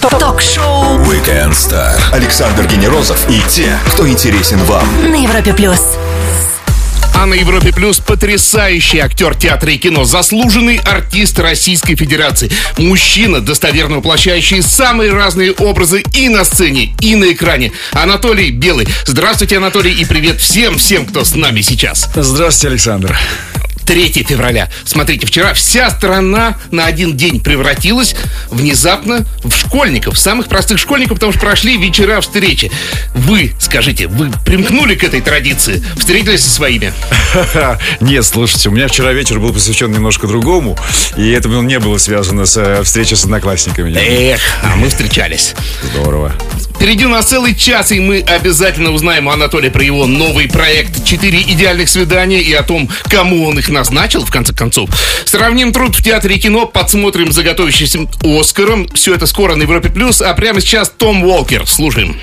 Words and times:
Ток-шоу 0.00 0.98
Weekend 1.04 1.52
Star. 1.52 1.98
Александр 2.12 2.66
Генерозов 2.66 3.18
и 3.30 3.40
те, 3.48 3.78
кто 3.86 4.06
интересен 4.06 4.58
вам. 4.64 4.86
на 5.10 5.14
Европе 5.14 5.54
плюс. 5.54 5.80
А 7.14 7.24
на 7.24 7.32
Европе 7.32 7.72
Плюс 7.72 7.98
потрясающий 7.98 8.98
актер 8.98 9.34
театра 9.34 9.72
и 9.72 9.78
кино, 9.78 10.04
заслуженный 10.04 10.76
артист 10.76 11.38
Российской 11.38 11.96
Федерации. 11.96 12.50
Мужчина, 12.76 13.40
достоверно 13.40 13.96
воплощающий 13.96 14.62
самые 14.62 15.14
разные 15.14 15.52
образы 15.52 16.02
и 16.12 16.28
на 16.28 16.44
сцене, 16.44 16.94
и 17.00 17.14
на 17.14 17.32
экране. 17.32 17.72
Анатолий 17.92 18.50
Белый. 18.50 18.86
Здравствуйте, 19.06 19.56
Анатолий, 19.56 19.94
и 19.94 20.04
привет 20.04 20.42
всем-всем, 20.42 21.06
кто 21.06 21.24
с 21.24 21.34
нами 21.34 21.62
сейчас. 21.62 22.10
Здравствуйте, 22.14 22.68
Александр. 22.68 23.18
3 23.86 24.24
февраля. 24.28 24.68
Смотрите, 24.84 25.26
вчера 25.26 25.54
вся 25.54 25.90
страна 25.90 26.58
на 26.70 26.86
один 26.86 27.16
день 27.16 27.40
превратилась 27.40 28.16
внезапно 28.50 29.24
в 29.44 29.52
школьников, 29.56 30.18
самых 30.18 30.48
простых 30.48 30.78
школьников, 30.78 31.14
потому 31.14 31.32
что 31.32 31.40
прошли 31.40 31.76
вечера 31.76 32.20
встречи. 32.20 32.70
Вы, 33.14 33.52
скажите, 33.60 34.08
вы 34.08 34.30
примкнули 34.44 34.96
к 34.96 35.04
этой 35.04 35.20
традиции? 35.20 35.82
Встретились 35.96 36.42
со 36.42 36.50
своими? 36.50 36.92
Нет, 38.00 38.24
слушайте, 38.24 38.68
у 38.68 38.72
меня 38.72 38.88
вчера 38.88 39.12
вечер 39.12 39.38
был 39.38 39.52
посвящен 39.52 39.92
немножко 39.92 40.26
другому, 40.26 40.76
и 41.16 41.30
это 41.30 41.48
не 41.48 41.78
было 41.78 41.98
связано 41.98 42.44
с 42.44 42.82
встречей 42.84 43.16
с 43.16 43.24
одноклассниками. 43.24 43.94
Эх, 43.96 44.40
а 44.62 44.76
мы 44.76 44.88
встречались. 44.88 45.54
Здорово. 45.92 46.32
Впереди 46.76 47.06
у 47.06 47.08
нас 47.08 47.24
целый 47.24 47.54
час, 47.54 47.90
и 47.90 48.00
мы 48.00 48.20
обязательно 48.20 48.92
узнаем 48.92 49.26
у 49.26 49.30
Анатолия 49.30 49.70
про 49.70 49.82
его 49.82 50.06
новый 50.06 50.46
проект 50.46 51.04
«Четыре 51.04 51.40
идеальных 51.40 51.88
свидания» 51.88 52.40
и 52.40 52.52
о 52.52 52.62
том, 52.62 52.88
кому 53.04 53.46
он 53.48 53.58
их 53.58 53.70
назначил, 53.70 54.24
в 54.24 54.30
конце 54.30 54.52
концов. 54.52 54.90
Сравним 55.24 55.72
труд 55.72 55.96
в 55.96 56.02
театре 56.02 56.36
и 56.36 56.38
кино, 56.38 56.66
подсмотрим 56.66 57.32
за 57.32 57.42
готовящимся 57.42 58.00
Оскаром. 58.22 58.88
Все 58.94 59.14
это 59.14 59.26
скоро 59.26 59.56
на 59.56 59.62
Европе+. 59.62 59.88
плюс, 59.88 60.20
А 60.20 60.34
прямо 60.34 60.60
сейчас 60.60 60.90
Том 60.90 61.24
Уолкер. 61.24 61.66
Слушаем. 61.66 62.20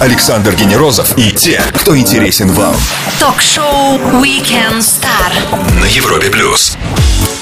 Александр 0.00 0.54
Генерозов 0.54 1.18
и 1.18 1.32
те, 1.32 1.60
кто 1.74 1.98
интересен 1.98 2.52
вам. 2.52 2.76
Ток-шоу 3.18 3.98
Weekend 4.22 4.78
Star. 4.78 5.80
На 5.80 5.86
Европе 5.86 6.30
Плюс. 6.30 6.76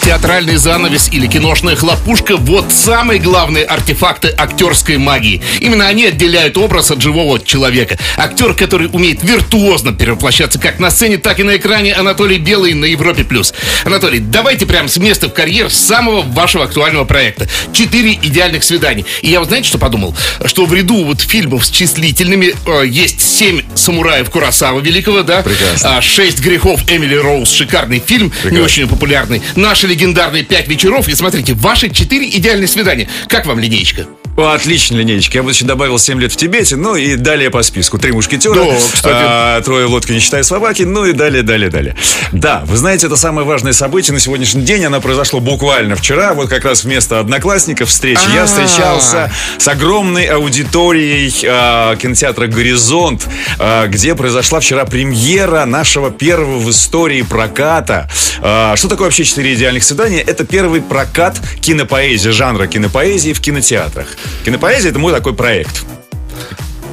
Театральный 0.06 0.54
занавес 0.54 1.08
или 1.10 1.26
киношная 1.26 1.74
хлопушка– 1.74 2.36
вот 2.38 2.72
самые 2.72 3.18
главные 3.18 3.64
артефакты 3.64 4.32
актерской 4.38 4.98
магии. 4.98 5.42
Именно 5.58 5.88
они 5.88 6.06
отделяют 6.06 6.56
образ 6.56 6.92
от 6.92 7.02
живого 7.02 7.40
человека. 7.40 7.98
Актер, 8.16 8.54
который 8.54 8.86
умеет 8.92 9.24
виртуозно 9.24 9.92
перевоплощаться 9.92 10.60
как 10.60 10.78
на 10.78 10.92
сцене, 10.92 11.18
так 11.18 11.40
и 11.40 11.42
на 11.42 11.56
экране, 11.56 11.92
Анатолий 11.92 12.38
Белый 12.38 12.72
на 12.74 12.84
Европе+. 12.84 13.24
плюс. 13.24 13.52
Анатолий, 13.84 14.20
давайте 14.20 14.64
прямо 14.64 14.86
с 14.88 14.96
места 14.96 15.26
в 15.28 15.32
карьер 15.32 15.70
самого 15.72 16.22
вашего 16.22 16.66
актуального 16.66 17.04
проекта. 17.04 17.48
Четыре 17.72 18.12
идеальных 18.12 18.62
свиданий. 18.62 19.04
И 19.22 19.30
я 19.30 19.40
вот 19.40 19.48
знаете, 19.48 19.66
что 19.66 19.78
подумал? 19.78 20.14
Что 20.44 20.66
в 20.66 20.72
ряду 20.72 21.04
вот 21.04 21.20
фильмов 21.20 21.66
с 21.66 21.70
числительными 21.70 22.54
э, 22.64 22.86
есть 22.86 23.20
семь 23.20 23.62
самураев 23.74 24.30
Курасава 24.30 24.78
Великого, 24.78 25.24
да? 25.24 25.42
Прекрасно. 25.42 25.96
А, 25.96 26.00
Шесть 26.00 26.38
грехов 26.38 26.80
Эмили 26.88 27.16
Роуз, 27.16 27.50
шикарный 27.50 27.98
фильм, 27.98 28.26
не 28.26 28.30
Прекрасно. 28.30 28.62
очень 28.64 28.86
популярный. 28.86 29.42
Наши 29.56 29.95
легендарные 29.96 30.42
пять 30.42 30.68
вечеров. 30.68 31.08
И 31.08 31.14
смотрите, 31.14 31.54
ваши 31.54 31.88
четыре 31.88 32.28
идеальные 32.28 32.68
свидания. 32.68 33.08
Как 33.28 33.46
вам 33.46 33.58
линеечка? 33.58 34.06
О, 34.36 34.52
отличная 34.52 34.98
линейка. 35.00 35.38
Я 35.38 35.42
бы 35.42 35.50
еще 35.50 35.64
добавил 35.64 35.98
7 35.98 36.20
лет 36.20 36.30
в 36.30 36.36
Тибете, 36.36 36.76
ну 36.76 36.94
и 36.94 37.16
далее 37.16 37.50
по 37.50 37.62
списку. 37.62 37.96
Три 37.98 38.12
мушкетера, 38.12 38.54
Да, 38.54 38.76
кстати. 38.92 39.16
а, 39.18 39.60
трое 39.62 39.86
в 39.86 39.90
лодке, 39.92 40.12
не 40.12 40.20
считая 40.20 40.42
собаки, 40.42 40.82
ну 40.82 41.06
и 41.06 41.12
далее, 41.12 41.42
далее, 41.42 41.70
далее. 41.70 41.96
Да, 42.32 42.62
вы 42.66 42.76
знаете, 42.76 43.06
это 43.06 43.16
самое 43.16 43.46
важное 43.46 43.72
событие 43.72 44.12
на 44.12 44.20
сегодняшний 44.20 44.62
день. 44.62 44.84
Оно 44.84 45.00
произошло 45.00 45.40
буквально 45.40 45.96
вчера. 45.96 46.34
Вот 46.34 46.50
как 46.50 46.66
раз 46.66 46.84
вместо 46.84 47.18
одноклассников 47.20 47.88
встречи 47.88 48.20
я 48.34 48.42
А. 48.42 48.46
встречался 48.46 49.32
с 49.56 49.66
огромной 49.68 50.26
аудиторией 50.26 51.32
а, 51.48 51.96
кинотеатра 51.96 52.46
«Горизонт», 52.46 53.26
а, 53.58 53.86
где 53.86 54.14
произошла 54.14 54.60
вчера 54.60 54.84
премьера 54.84 55.64
нашего 55.64 56.10
первого 56.10 56.58
в 56.58 56.70
истории 56.70 57.22
проката. 57.22 58.08
А, 58.42 58.76
Что 58.76 58.88
такое 58.88 59.06
вообще 59.06 59.24
«Четыре 59.24 59.54
идеальных 59.54 59.82
свидания»? 59.82 60.20
Это 60.20 60.44
первый 60.44 60.82
прокат 60.82 61.40
кинопоэзии, 61.62 62.28
жанра 62.28 62.66
кинопоэзии 62.66 63.32
в 63.32 63.40
кинотеатрах. 63.40 64.08
Кинопоэзия– 64.44 64.90
это 64.92 64.98
мой 64.98 65.12
такой 65.12 65.34
проект. 65.34 65.84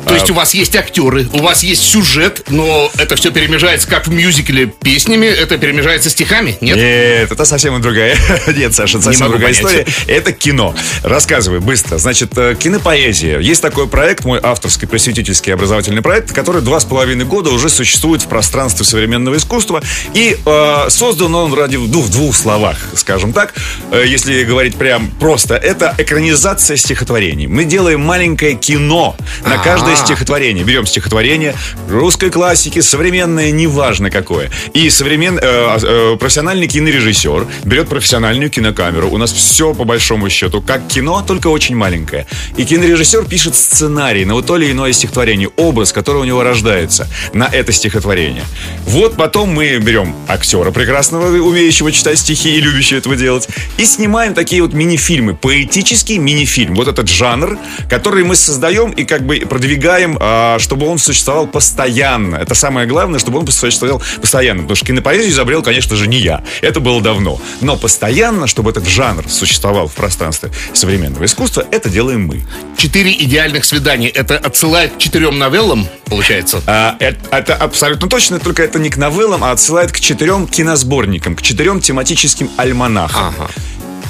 То 0.07 0.13
есть 0.13 0.29
у 0.29 0.33
вас 0.33 0.53
есть 0.53 0.75
актеры, 0.75 1.27
у 1.33 1.39
вас 1.39 1.63
есть 1.63 1.83
сюжет, 1.83 2.43
но 2.49 2.91
это 2.97 3.15
все 3.15 3.31
перемежается 3.31 3.87
как 3.87 4.07
в 4.07 4.11
мюзикле 4.11 4.67
песнями, 4.67 5.25
это 5.25 5.57
перемежается 5.57 6.09
стихами, 6.09 6.57
нет? 6.61 6.77
Нет, 6.77 7.31
это 7.31 7.45
совсем 7.45 7.79
другая. 7.81 8.15
Нет, 8.47 8.73
Саша, 8.73 8.97
это 8.97 9.05
совсем 9.05 9.29
другая 9.29 9.53
понять. 9.53 9.87
история. 9.87 9.87
Это 10.07 10.31
кино. 10.31 10.75
Рассказывай 11.03 11.59
быстро. 11.59 11.97
Значит, 11.97 12.37
э, 12.37 12.55
кинопоэзия. 12.59 13.39
Есть 13.39 13.61
такой 13.61 13.87
проект, 13.87 14.25
мой 14.25 14.39
авторский 14.41 14.87
просветительский 14.87 15.53
образовательный 15.53 16.01
проект, 16.01 16.31
который 16.31 16.61
два 16.61 16.79
с 16.79 16.85
половиной 16.85 17.25
года 17.25 17.49
уже 17.51 17.69
существует 17.69 18.21
в 18.21 18.27
пространстве 18.27 18.85
современного 18.85 19.37
искусства. 19.37 19.81
И 20.13 20.37
э, 20.45 20.85
создан 20.89 21.33
он 21.35 21.53
ради 21.53 21.77
ну, 21.77 22.01
в 22.01 22.09
двух 22.09 22.35
словах, 22.35 22.77
скажем 22.95 23.33
так. 23.33 23.53
Э, 23.91 24.03
если 24.05 24.43
говорить 24.43 24.75
прям 24.75 25.07
просто, 25.19 25.55
это 25.55 25.95
экранизация 25.97 26.77
стихотворений. 26.77 27.47
Мы 27.47 27.65
делаем 27.65 28.01
маленькое 28.01 28.55
кино 28.55 29.15
на 29.45 29.57
каждое 29.57 29.92
А-а. 29.99 30.05
стихотворение. 30.05 30.63
Берем 30.63 30.85
стихотворение 30.85 31.55
русской 31.89 32.29
классики, 32.29 32.81
современное, 32.81 33.51
неважно 33.51 34.09
какое. 34.09 34.49
И 34.73 34.89
современ, 34.89 35.39
э, 35.41 35.77
э, 35.81 36.17
профессиональный 36.19 36.67
кинорежиссер 36.67 37.47
берет 37.63 37.87
профессиональную 37.87 38.49
кинокамеру. 38.49 39.09
У 39.09 39.17
нас 39.17 39.31
все 39.31 39.73
по 39.73 39.83
большому 39.83 40.29
счету 40.29 40.61
как 40.61 40.87
кино, 40.87 41.23
только 41.25 41.47
очень 41.47 41.75
маленькое. 41.75 42.25
И 42.57 42.65
кинорежиссер 42.65 43.25
пишет 43.25 43.55
сценарий 43.55 44.25
на 44.25 44.33
вот 44.33 44.45
то 44.45 44.57
или 44.57 44.71
иное 44.71 44.93
стихотворение, 44.93 45.49
образ, 45.57 45.93
который 45.93 46.21
у 46.21 46.25
него 46.25 46.43
рождается 46.43 47.07
на 47.33 47.45
это 47.45 47.71
стихотворение. 47.71 48.43
Вот 48.85 49.15
потом 49.15 49.49
мы 49.49 49.77
берем 49.77 50.15
актера 50.27 50.71
прекрасного, 50.71 51.27
умеющего 51.37 51.91
читать 51.91 52.19
стихи 52.19 52.55
и 52.55 52.61
любящего 52.61 52.97
этого 52.97 53.15
делать, 53.15 53.47
и 53.77 53.85
снимаем 53.85 54.33
такие 54.33 54.61
вот 54.61 54.73
мини-фильмы, 54.73 55.35
поэтический 55.35 56.17
мини-фильм. 56.17 56.75
Вот 56.75 56.87
этот 56.87 57.09
жанр, 57.09 57.57
который 57.89 58.23
мы 58.23 58.35
создаем 58.35 58.91
и 58.91 59.03
как 59.03 59.25
бы 59.25 59.37
продвигаем, 59.49 59.82
а, 60.19 60.57
чтобы 60.59 60.87
он 60.87 60.97
существовал 60.97 61.47
постоянно. 61.47 62.37
Это 62.37 62.55
самое 62.55 62.87
главное, 62.87 63.19
чтобы 63.19 63.39
он 63.39 63.47
существовал 63.47 64.01
постоянно. 64.21 64.61
Потому 64.63 64.75
что 64.75 64.85
кинопоэзию 64.85 65.29
изобрел, 65.29 65.61
конечно 65.61 65.95
же, 65.95 66.07
не 66.07 66.17
я. 66.17 66.43
Это 66.61 66.79
было 66.79 67.01
давно. 67.01 67.39
Но 67.61 67.75
постоянно, 67.77 68.47
чтобы 68.47 68.71
этот 68.71 68.87
жанр 68.87 69.25
существовал 69.29 69.87
в 69.87 69.93
пространстве 69.93 70.51
современного 70.73 71.25
искусства, 71.25 71.65
это 71.71 71.89
делаем 71.89 72.25
мы. 72.25 72.41
Четыре 72.77 73.11
идеальных 73.11 73.65
свидания. 73.65 74.09
Это 74.09 74.37
отсылает 74.37 74.93
к 74.93 74.97
четырем 74.97 75.37
новеллам, 75.37 75.87
получается? 76.05 76.61
А, 76.65 76.95
это, 76.99 77.19
это 77.35 77.55
абсолютно 77.55 78.07
точно, 78.07 78.39
только 78.39 78.63
это 78.63 78.79
не 78.79 78.89
к 78.89 78.97
новеллам, 78.97 79.43
а 79.43 79.51
отсылает 79.51 79.91
к 79.91 79.99
четырем 79.99 80.47
киносборникам, 80.47 81.35
к 81.35 81.41
четырем 81.41 81.81
тематическим 81.81 82.49
альманахам. 82.57 83.33
Ага. 83.37 83.49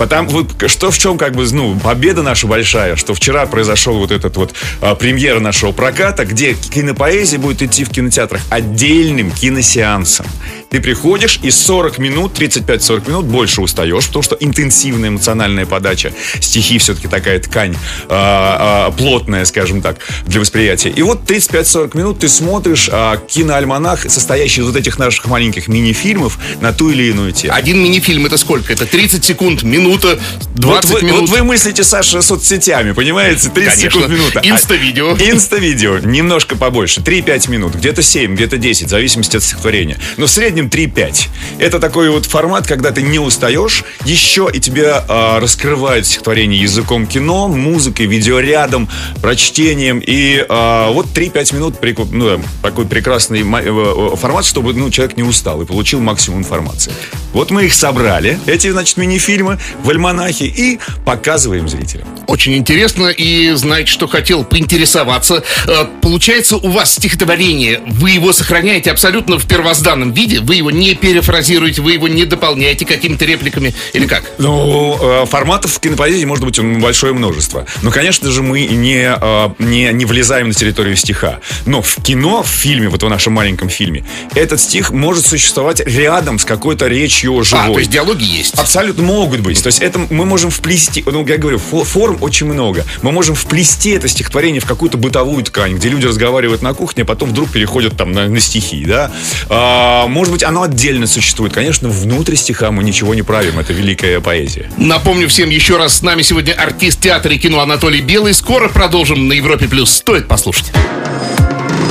Потому 0.04 0.30
вот 0.32 0.70
что 0.70 0.92
в 0.92 1.00
чем 1.00 1.18
как 1.18 1.34
бы 1.34 1.50
ну 1.54 1.80
победа 1.80 2.24
наша 2.24 2.46
большая, 2.46 2.98
что 2.98 3.14
вчера 3.14 3.46
произошел 3.46 3.98
вот 3.98 4.12
этот 4.12 4.36
вот 4.36 4.54
а, 4.82 4.96
премьера 4.96 5.40
нашего 5.40 5.72
проката, 5.72 6.26
где 6.26 6.56
кинопоэзия 6.56 7.40
будет 7.40 7.62
идти 7.62 7.86
в 7.86 7.90
кинотеатрах 7.90 8.42
отдельным 8.50 9.32
киносеансом. 9.32 10.26
Ты 10.74 10.82
приходишь 10.82 11.40
и 11.44 11.52
40 11.52 12.00
минут, 12.00 12.36
35-40 12.36 13.08
минут 13.08 13.26
больше 13.26 13.62
устаешь, 13.62 14.08
потому 14.08 14.24
что 14.24 14.36
интенсивная 14.40 15.10
эмоциональная 15.10 15.68
подача, 15.68 16.12
стихи 16.40 16.80
все-таки 16.80 17.08
такая 17.08 17.38
ткань 17.38 17.76
а, 18.10 18.88
а, 18.88 18.92
плотная, 18.92 19.46
скажем 19.46 19.84
так, 19.84 20.00
для 20.26 20.40
восприятия. 20.40 20.90
И 20.90 21.04
вот 21.04 21.30
35-40 21.30 21.96
минут 21.96 22.20
ты 22.20 22.28
смотришь 22.28 22.90
а, 22.92 23.18
киноальманах, 23.18 24.10
состоящий 24.10 24.62
из 24.62 24.66
вот 24.66 24.76
этих 24.76 24.98
наших 24.98 25.28
маленьких 25.28 25.68
мини-фильмов 25.68 26.40
на 26.60 26.74
ту 26.74 26.90
или 26.90 27.04
иную 27.04 27.34
тему. 27.34 27.54
Один 27.54 27.78
мини-фильм 27.78 28.26
это 28.26 28.38
сколько? 28.38 28.74
Это 28.74 28.88
30 28.88 29.24
секунд, 29.24 29.62
минута, 29.62 30.20
20 30.56 30.90
вот 30.90 31.02
вы, 31.02 31.08
минут. 31.08 31.22
Вот 31.22 31.30
вы 31.30 31.44
мыслите, 31.44 31.84
Саша, 31.84 32.24
соцсетями, 32.24 32.94
понимаете? 32.94 33.52
30 33.52 33.54
Конечно. 33.54 33.92
секунд 33.92 34.10
минута. 34.10 34.42
Инста-видео. 34.44 35.18
Инста-видео. 35.18 36.00
Немножко 36.00 36.56
побольше. 36.56 37.02
3-5 37.02 37.52
минут. 37.52 37.76
Где-то 37.76 38.02
7, 38.02 38.34
где-то 38.34 38.58
10, 38.58 38.88
в 38.88 38.90
зависимости 38.90 39.38
от 39.38 39.44
стихотворения. 39.44 40.00
Но 40.18 40.26
в 40.26 40.32
среднем 40.32 40.63
3-5. 40.68 41.28
Это 41.60 41.80
такой 41.80 42.10
вот 42.10 42.26
формат, 42.26 42.68
когда 42.68 42.92
ты 42.92 43.02
не 43.02 43.20
устаешь, 43.20 43.84
еще 44.06 44.50
и 44.52 44.60
тебя 44.60 45.04
а, 45.08 45.40
раскрывают 45.40 46.06
стихотворение 46.06 46.62
языком 46.62 47.08
кино, 47.08 47.48
музыкой, 47.48 48.06
видеорядом, 48.06 48.90
прочтением. 49.22 50.02
И 50.06 50.46
а, 50.50 50.92
вот 50.92 51.08
3-5 51.08 51.56
минут 51.56 51.76
ну, 52.12 52.38
да, 52.38 52.44
такой 52.62 52.86
прекрасный 52.86 53.42
э, 53.42 54.14
э, 54.14 54.16
формат, 54.16 54.46
чтобы 54.46 54.74
ну, 54.74 54.90
человек 54.90 55.18
не 55.18 55.24
устал 55.24 55.62
и 55.62 55.66
получил 55.66 56.00
максимум 56.00 56.40
информации. 56.40 56.92
Вот 57.34 57.52
мы 57.52 57.66
их 57.66 57.74
собрали, 57.74 58.40
эти, 58.46 58.70
значит, 58.70 58.98
мини-фильмы 58.98 59.60
в 59.84 59.90
альманахе 59.90 60.46
и 60.46 60.80
показываем 61.06 61.68
зрителям. 61.68 62.08
Очень 62.28 62.56
интересно 62.56 63.08
и 63.08 63.52
знаете, 63.54 63.92
что 63.92 64.08
хотел 64.08 64.44
поинтересоваться. 64.44 65.44
Э, 65.68 65.86
Получается, 66.02 66.58
у 66.58 66.70
вас 66.70 66.94
стихотворение, 66.94 67.82
вы 67.88 68.12
его 68.12 68.34
сохраняете 68.34 68.92
абсолютно 68.92 69.40
в 69.40 69.48
первозданном 69.48 70.12
виде, 70.12 70.40
вы 70.40 70.53
Вы 70.54 70.58
его 70.58 70.70
не 70.70 70.94
перефразируете, 70.94 71.82
вы 71.82 71.94
его 71.94 72.08
не 72.08 72.26
дополняете 72.26 72.86
какими-то 72.86 73.26
репликами 73.26 73.74
или 73.94 74.06
как? 74.06 74.24
Ну, 74.38 75.00
э, 75.02 75.26
форматов 75.26 75.74
в 75.74 75.80
кинопоэзии 75.80 76.26
может 76.26 76.46
быть 76.46 76.60
большое 76.80 77.12
множество. 77.12 77.66
Но, 77.82 77.90
конечно 77.90 78.30
же, 78.30 78.44
мы 78.44 78.68
не, 78.68 79.18
э, 79.20 79.50
не, 79.58 79.92
не 79.92 80.06
влезаем 80.06 80.50
на 80.50 80.54
территорию 80.54 80.96
стиха. 80.96 81.40
Но 81.66 81.82
в 81.82 81.96
кино, 82.04 82.44
в 82.44 82.48
фильме, 82.48 82.88
вот 82.88 83.02
в 83.02 83.10
нашем 83.10 83.34
маленьком 83.34 83.70
фильме, 83.70 84.06
этот 84.36 84.62
стих 84.62 84.92
может 84.92 85.26
существовать 85.26 85.82
рядом 85.88 86.38
с 86.38 86.46
какой-то 86.46 86.88
речью 86.88 87.44
живой. 87.44 87.66
А, 87.66 87.74
то 87.74 87.80
есть 87.80 87.90
диалоги 87.90 88.24
есть. 88.24 88.54
Абсолютно 88.54 89.02
могут 89.02 89.40
быть. 89.40 89.60
То 89.64 89.68
есть 89.68 89.82
это 89.82 90.06
мы 90.12 90.24
можем 90.24 90.52
вплести, 90.52 91.04
ну, 91.08 91.26
я 91.26 91.40
говорю, 91.40 91.58
фо- 91.58 91.84
форм 91.84 92.20
очень 92.22 92.46
много. 92.46 92.86
Мы 93.02 93.12
можем 93.12 93.34
вплести 93.34 93.90
это 93.90 94.08
стихотворение 94.08 94.62
в 94.62 94.66
какую-то 94.66 95.00
бытовую 95.00 95.44
ткань, 95.46 95.78
где 95.78 95.90
люди 95.90 96.06
разговаривают 96.06 96.62
на 96.62 96.76
кухне, 96.76 97.02
а 97.02 97.06
потом 97.08 97.30
вдруг 97.30 97.50
переходят 97.50 97.98
там 97.98 98.12
на, 98.12 98.28
на 98.28 98.40
стихи, 98.40 98.86
да. 98.86 99.12
А, 99.50 100.06
может 100.06 100.32
быть, 100.34 100.44
оно 100.44 100.64
отдельно 100.64 101.08
существует. 101.08 101.54
Конечно, 101.54 101.90
внутрь 101.90 102.36
стиха 102.36 102.72
мы 102.72 102.84
ничего 102.84 103.14
не 103.14 103.22
правим. 103.22 103.60
Это 103.60 103.74
великая 103.74 104.20
поэзия. 104.20 104.70
Напомню 104.78 105.30
всем 105.30 105.50
еще 105.50 105.78
раз, 105.78 105.98
с 105.98 106.02
нами 106.02 106.22
сегодня 106.22 106.54
артист 106.54 107.02
театра 107.02 107.34
и 107.34 107.38
кино 107.38 107.60
Анатолий 107.62 108.02
Белый. 108.02 108.34
Скоро 108.34 108.68
продолжим 108.68 109.28
на 109.28 109.34
Европе+. 109.34 109.68
плюс. 109.68 109.92
Стоит 109.92 110.28
послушать. 110.28 110.72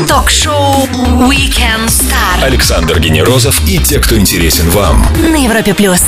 Ток-шоу 0.08 0.86
Weekend 1.28 1.86
Star 1.88 2.42
Александр 2.42 2.98
Генерозов 2.98 3.60
и 3.68 3.78
те, 3.78 3.98
кто 3.98 4.16
интересен 4.18 4.68
вам. 4.70 5.06
на 5.30 5.36
Европе 5.36 5.74
плюс. 5.74 6.00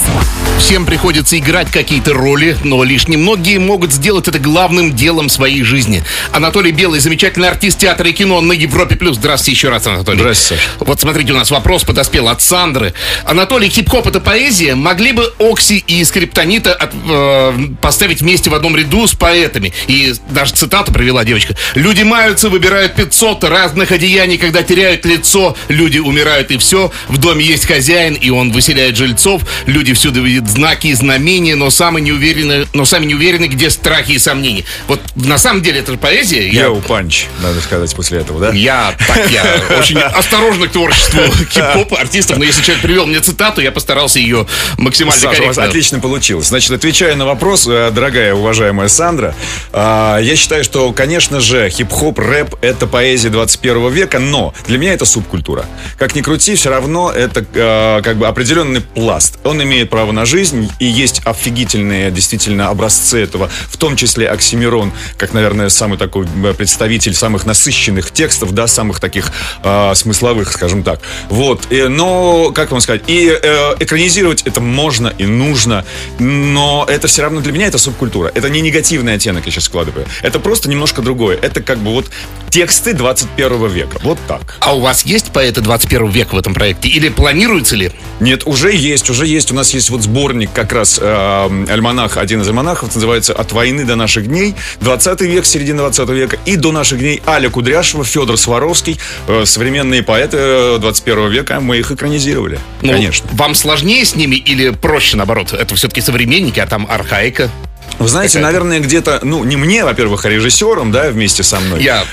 Всем 0.58 0.86
приходится 0.86 1.38
играть 1.38 1.70
какие-то 1.70 2.12
роли, 2.14 2.56
но 2.64 2.82
лишь 2.84 3.08
немногие 3.08 3.58
могут 3.58 3.92
сделать 3.92 4.28
это 4.28 4.38
главным 4.38 4.94
делом 4.94 5.28
своей 5.28 5.62
жизни. 5.62 6.02
Анатолий 6.32 6.70
Белый, 6.72 7.00
замечательный 7.00 7.48
артист 7.48 7.78
театра 7.78 8.08
и 8.08 8.12
кино 8.12 8.40
на 8.40 8.52
Европе+. 8.52 8.96
плюс. 8.96 9.16
Здравствуйте 9.16 9.52
еще 9.56 9.68
раз, 9.68 9.86
Анатолий. 9.86 10.18
Здравствуйте, 10.20 10.62
Саша. 10.62 10.84
Вот 10.84 11.00
смотрите, 11.00 11.32
у 11.32 11.36
нас 11.36 11.50
вопрос 11.50 11.84
подоспел 11.84 12.28
от 12.28 12.40
Сандры. 12.40 12.94
Анатолий, 13.24 13.68
хип-хоп 13.68 14.06
это 14.06 14.20
поэзия? 14.20 14.74
Могли 14.74 15.12
бы 15.12 15.32
Окси 15.38 15.78
и 15.86 16.02
Скриптонита 16.04 16.72
от- 16.74 16.92
э, 17.08 17.52
поставить 17.82 18.20
вместе 18.22 18.48
в 18.50 18.54
одном 18.54 18.76
ряду 18.76 19.06
с 19.06 19.12
поэтами? 19.14 19.72
И 19.88 20.14
даже 20.30 20.52
цитату 20.54 20.92
привела 20.92 21.24
девочка. 21.24 21.54
Люди 21.74 22.02
маются, 22.02 22.48
выбирают 22.48 22.94
500 22.94 23.44
разных 23.44 23.83
одеяний, 23.92 24.38
когда 24.38 24.62
теряют 24.62 25.04
лицо. 25.04 25.56
Люди 25.68 25.98
умирают 25.98 26.50
и 26.50 26.58
все. 26.58 26.92
В 27.08 27.18
доме 27.18 27.44
есть 27.44 27.66
хозяин, 27.66 28.14
и 28.14 28.30
он 28.30 28.52
выселяет 28.52 28.96
жильцов. 28.96 29.42
Люди 29.66 29.92
всюду 29.94 30.22
видят 30.22 30.48
знаки 30.48 30.88
и 30.88 30.94
знамения, 30.94 31.54
но 31.54 31.70
сами 31.70 32.00
не 32.00 32.12
уверены, 32.12 32.66
но 32.72 32.84
сами 32.84 33.06
не 33.06 33.14
уверены, 33.14 33.46
где 33.46 33.70
страхи 33.70 34.12
и 34.12 34.18
сомнения. 34.18 34.64
Вот 34.88 35.00
на 35.14 35.38
самом 35.38 35.62
деле 35.62 35.80
это 35.80 35.92
же 35.92 35.98
поэзия. 35.98 36.48
Я- 36.48 36.64
Йоу, 36.64 36.80
панч, 36.80 37.26
надо 37.42 37.60
сказать 37.60 37.94
после 37.94 38.18
этого, 38.20 38.40
да? 38.40 38.50
я 38.52 38.94
так, 39.06 39.30
я 39.30 39.44
очень 39.78 39.98
осторожно 39.98 40.66
к 40.68 40.70
творчеству 40.72 41.20
хип-хоп 41.50 41.94
артистов, 41.94 42.38
но 42.38 42.44
если 42.44 42.62
человек 42.62 42.82
привел 42.82 43.06
мне 43.06 43.20
цитату, 43.20 43.60
я 43.60 43.72
постарался 43.72 44.18
ее 44.18 44.46
максимально 44.78 45.20
Саша, 45.20 45.42
у 45.42 45.46
вас 45.46 45.56
корректно. 45.56 45.64
отлично 45.64 46.00
получилось. 46.00 46.46
Значит, 46.48 46.70
отвечая 46.72 47.14
на 47.16 47.26
вопрос, 47.26 47.66
э, 47.66 47.90
дорогая, 47.94 48.34
уважаемая 48.34 48.88
Сандра, 48.88 49.34
э, 49.72 50.18
я 50.22 50.36
считаю, 50.36 50.64
что, 50.64 50.92
конечно 50.92 51.40
же, 51.40 51.68
хип-хоп, 51.70 52.18
рэп— 52.18 52.54
это 52.60 52.86
поэзия 52.86 53.30
21 53.30 53.63
века, 53.64 54.18
но 54.18 54.54
для 54.66 54.78
меня 54.78 54.94
это 54.94 55.04
субкультура. 55.04 55.66
Как 55.98 56.14
ни 56.14 56.20
крути, 56.20 56.54
все 56.54 56.70
равно 56.70 57.10
это 57.10 57.44
э, 57.54 58.02
как 58.02 58.16
бы 58.16 58.26
определенный 58.26 58.80
пласт. 58.80 59.38
Он 59.44 59.62
имеет 59.62 59.90
право 59.90 60.12
на 60.12 60.24
жизнь, 60.24 60.70
и 60.78 60.86
есть 60.86 61.22
офигительные 61.24 62.10
действительно 62.10 62.68
образцы 62.68 63.22
этого, 63.22 63.48
в 63.68 63.76
том 63.76 63.96
числе 63.96 64.28
Оксимирон, 64.28 64.92
как, 65.16 65.32
наверное, 65.32 65.68
самый 65.68 65.98
такой 65.98 66.26
э, 66.26 66.54
представитель 66.54 67.14
самых 67.14 67.46
насыщенных 67.46 68.10
текстов, 68.10 68.52
да, 68.52 68.66
самых 68.66 69.00
таких 69.00 69.32
э, 69.62 69.94
смысловых, 69.94 70.52
скажем 70.52 70.82
так. 70.82 71.00
Вот. 71.28 71.66
И, 71.70 71.82
но, 71.84 72.52
как 72.52 72.70
вам 72.70 72.80
сказать, 72.80 73.02
и 73.06 73.28
э, 73.28 73.74
экранизировать 73.80 74.42
это 74.42 74.60
можно 74.60 75.12
и 75.18 75.26
нужно, 75.26 75.84
но 76.18 76.86
это 76.88 77.08
все 77.08 77.22
равно 77.22 77.40
для 77.40 77.52
меня 77.52 77.66
это 77.66 77.78
субкультура. 77.78 78.30
Это 78.34 78.48
не 78.50 78.60
негативный 78.60 79.14
оттенок 79.14 79.46
я 79.46 79.52
сейчас 79.52 79.64
складываю. 79.64 80.06
Это 80.22 80.38
просто 80.40 80.68
немножко 80.68 81.02
другое. 81.02 81.38
Это 81.40 81.62
как 81.62 81.78
бы 81.78 81.92
вот 81.92 82.10
тексты 82.50 82.92
21 82.92 83.53
века. 83.68 83.98
Вот 84.02 84.18
так. 84.26 84.56
А 84.60 84.76
у 84.76 84.80
вас 84.80 85.04
есть 85.04 85.32
поэты 85.32 85.60
21 85.60 86.08
века 86.08 86.34
в 86.34 86.38
этом 86.38 86.54
проекте? 86.54 86.88
Или 86.88 87.08
планируется 87.08 87.76
ли? 87.76 87.90
Нет, 88.20 88.42
уже 88.46 88.74
есть, 88.74 89.10
уже 89.10 89.26
есть. 89.26 89.50
У 89.52 89.54
нас 89.54 89.72
есть 89.74 89.90
вот 89.90 90.02
сборник 90.02 90.50
как 90.52 90.72
раз 90.72 90.98
э, 91.00 91.66
альманах, 91.68 92.16
один 92.16 92.42
из 92.42 92.48
альманахов 92.48 92.94
называется 92.94 93.32
«От 93.32 93.52
войны 93.52 93.84
до 93.84 93.96
наших 93.96 94.26
дней». 94.26 94.54
20 94.80 95.20
век, 95.22 95.46
середина 95.46 95.78
20 95.78 96.08
века 96.10 96.38
и 96.44 96.56
до 96.56 96.72
наших 96.72 96.98
дней 96.98 97.22
Аля 97.26 97.50
Кудряшева, 97.50 98.04
Федор 98.04 98.36
Сваровский, 98.36 98.98
э, 99.28 99.44
современные 99.44 100.02
поэты 100.02 100.36
э, 100.38 100.78
21 100.80 101.30
века. 101.30 101.60
Мы 101.60 101.78
их 101.78 101.90
экранизировали, 101.90 102.58
Ну, 102.82 102.92
конечно. 102.92 103.28
Вам 103.32 103.54
сложнее 103.54 104.04
с 104.04 104.14
ними 104.14 104.36
или 104.36 104.70
проще, 104.70 105.16
наоборот? 105.16 105.52
Это 105.52 105.74
все-таки 105.74 106.00
современники, 106.00 106.60
а 106.60 106.66
там 106.66 106.86
архаика. 106.88 107.50
Вы 107.98 108.08
знаете, 108.08 108.38
наверное, 108.40 108.80
где-то, 108.80 109.20
ну, 109.22 109.44
не 109.44 109.56
мне, 109.56 109.84
во-первых, 109.84 110.24
а 110.24 110.28
режиссером, 110.28 110.90
да, 110.90 111.10
вместе 111.10 111.42
со 111.44 111.60
мной. 111.60 111.82
Я- 111.82 112.04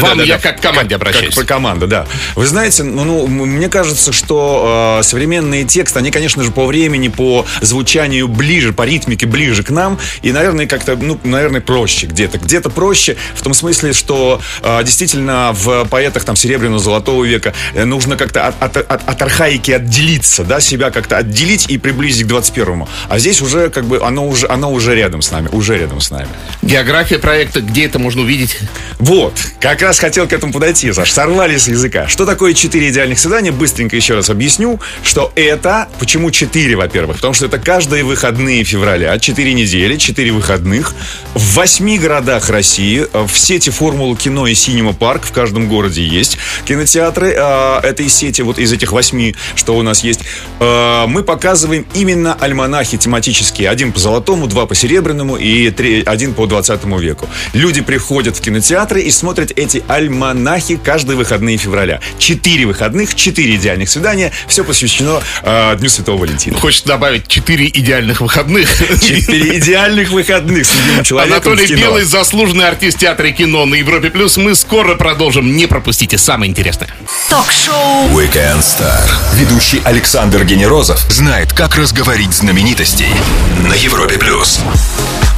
вам 0.00 0.18
я 0.28 0.38
как 0.38 0.58
к 0.58 0.62
команде 0.62 0.94
обращаюсь. 0.94 1.34
Как 1.34 1.46
команда, 1.48 1.86
да. 1.86 2.06
Вы 2.36 2.46
знаете, 2.46 2.84
ну, 2.84 3.04
ну, 3.04 3.26
мне 3.26 3.68
кажется, 3.68 4.12
что 4.12 4.98
э, 5.00 5.02
современные 5.02 5.64
тексты, 5.64 5.98
они, 5.98 6.10
конечно 6.12 6.42
же, 6.44 6.52
по 6.52 6.64
времени, 6.66 7.08
по 7.08 7.44
звучанию 7.60 8.28
ближе, 8.28 8.72
по 8.72 8.84
ритмике 8.86 9.26
ближе 9.26 9.62
к 9.64 9.70
нам, 9.70 9.98
и, 10.22 10.30
наверное, 10.30 10.66
как-то, 10.66 10.96
ну, 10.96 11.18
наверное, 11.24 11.60
проще 11.60 12.06
где-то. 12.06 12.38
Где-то 12.38 12.70
проще 12.70 13.16
в 13.34 13.42
том 13.42 13.54
смысле, 13.54 13.92
что 13.92 14.40
э, 14.62 14.82
действительно 14.84 15.50
в 15.52 15.84
поэтах 15.86 16.24
там 16.24 16.36
Серебряного, 16.36 16.78
Золотого 16.78 17.24
века 17.24 17.52
э, 17.74 17.84
нужно 17.84 18.16
как-то 18.16 18.46
от, 18.46 18.62
от- 18.62 18.76
от- 18.90 19.08
от 19.08 19.22
архаики 19.22 19.72
отделиться, 19.72 20.44
да, 20.44 20.60
себя 20.60 20.90
как-то 20.90 21.16
отделить 21.16 21.66
и 21.68 21.76
приблизить 21.76 22.26
к 22.28 22.30
21-му. 22.30 22.88
А 23.08 23.18
здесь 23.18 23.42
уже, 23.42 23.68
как 23.70 23.84
бы, 23.84 24.00
оно 24.00 24.26
уже, 24.28 24.46
оно 24.48 24.72
уже 24.72 24.94
рядом 24.94 25.13
с 25.22 25.30
нами, 25.30 25.48
уже 25.52 25.78
рядом 25.78 26.00
с 26.00 26.10
нами. 26.10 26.28
География 26.62 27.18
проекта, 27.18 27.60
где 27.60 27.86
это 27.86 27.98
можно 27.98 28.22
увидеть? 28.22 28.58
Вот, 28.98 29.34
как 29.60 29.82
раз 29.82 29.98
хотел 29.98 30.26
к 30.26 30.32
этому 30.32 30.52
подойти, 30.52 30.92
Саш, 30.92 31.10
сорвали 31.12 31.56
с 31.56 31.68
языка. 31.68 32.08
Что 32.08 32.26
такое 32.26 32.54
четыре 32.54 32.90
идеальных 32.90 33.18
свидания? 33.18 33.52
Быстренько 33.52 33.96
еще 33.96 34.14
раз 34.14 34.30
объясню, 34.30 34.80
что 35.02 35.32
это, 35.34 35.88
почему 35.98 36.30
четыре, 36.30 36.76
во-первых, 36.76 37.16
потому 37.16 37.34
что 37.34 37.46
это 37.46 37.58
каждые 37.58 38.04
выходные 38.04 38.64
февраля, 38.64 39.18
четыре 39.18 39.54
недели, 39.54 39.96
четыре 39.96 40.32
выходных, 40.32 40.94
в 41.34 41.54
восьми 41.54 41.98
городах 41.98 42.50
России, 42.50 43.06
э, 43.12 43.26
в 43.26 43.38
сети 43.38 43.70
Формулу 43.70 44.16
кино 44.16 44.46
и 44.46 44.54
Синема 44.54 44.92
Парк, 44.92 45.24
в 45.24 45.32
каждом 45.32 45.68
городе 45.68 46.04
есть 46.04 46.38
кинотеатры 46.64 47.34
э, 47.36 47.80
этой 47.82 48.08
сети, 48.08 48.42
вот 48.42 48.58
из 48.58 48.72
этих 48.72 48.92
восьми, 48.92 49.34
что 49.54 49.76
у 49.76 49.82
нас 49.82 50.04
есть, 50.04 50.20
Э, 50.60 51.04
мы 51.06 51.22
показываем 51.22 51.86
именно 51.94 52.34
альманахи 52.34 52.96
тематические, 52.96 53.68
один 53.68 53.92
по 53.92 54.00
золотому, 54.00 54.46
два 54.46 54.66
по 54.66 54.74
серебряному 54.74 55.03
и 55.38 55.70
три- 55.70 56.02
один 56.04 56.34
по 56.34 56.46
20 56.46 56.84
веку. 56.98 57.28
Люди 57.52 57.80
приходят 57.82 58.36
в 58.36 58.40
кинотеатры 58.40 59.02
и 59.02 59.10
смотрят 59.10 59.52
эти 59.56 59.82
альманахи 59.88 60.76
каждые 60.76 61.16
выходные 61.16 61.56
февраля. 61.56 62.00
Четыре 62.18 62.66
выходных, 62.66 63.14
четыре 63.14 63.56
идеальных 63.56 63.88
свидания. 63.90 64.32
Все 64.48 64.64
посвящено 64.64 65.20
э, 65.42 65.76
Дню 65.78 65.88
Святого 65.88 66.18
Валентина. 66.22 66.58
Хочется 66.58 66.86
добавить 66.88 67.28
четыре 67.28 67.68
идеальных 67.68 68.20
выходных. 68.20 68.68
Четыре 69.00 69.58
идеальных 69.58 70.10
выходных 70.10 70.66
с 70.66 70.74
любимым 70.74 71.04
человеком 71.04 71.36
Анатолий 71.36 71.66
в 71.66 71.68
кино. 71.68 71.80
Белый, 71.80 72.04
заслуженный 72.04 72.68
артист 72.68 72.98
театра 72.98 73.28
и 73.28 73.32
кино 73.32 73.66
на 73.66 73.74
Европе+. 73.74 74.10
плюс. 74.10 74.36
Мы 74.36 74.54
скоро 74.54 74.94
продолжим. 74.94 75.54
Не 75.56 75.66
пропустите 75.66 76.18
самое 76.18 76.50
интересное. 76.50 76.88
Ток-шоу 77.28 78.08
Weekend 78.10 78.60
Star. 78.60 79.08
Ведущий 79.34 79.80
Александр 79.84 80.44
Генерозов 80.44 80.98
знает, 81.10 81.52
как 81.52 81.76
разговорить 81.76 82.32
знаменитостей 82.32 83.08
на 83.68 83.74
Европе 83.74 84.18
плюс. 84.18 84.60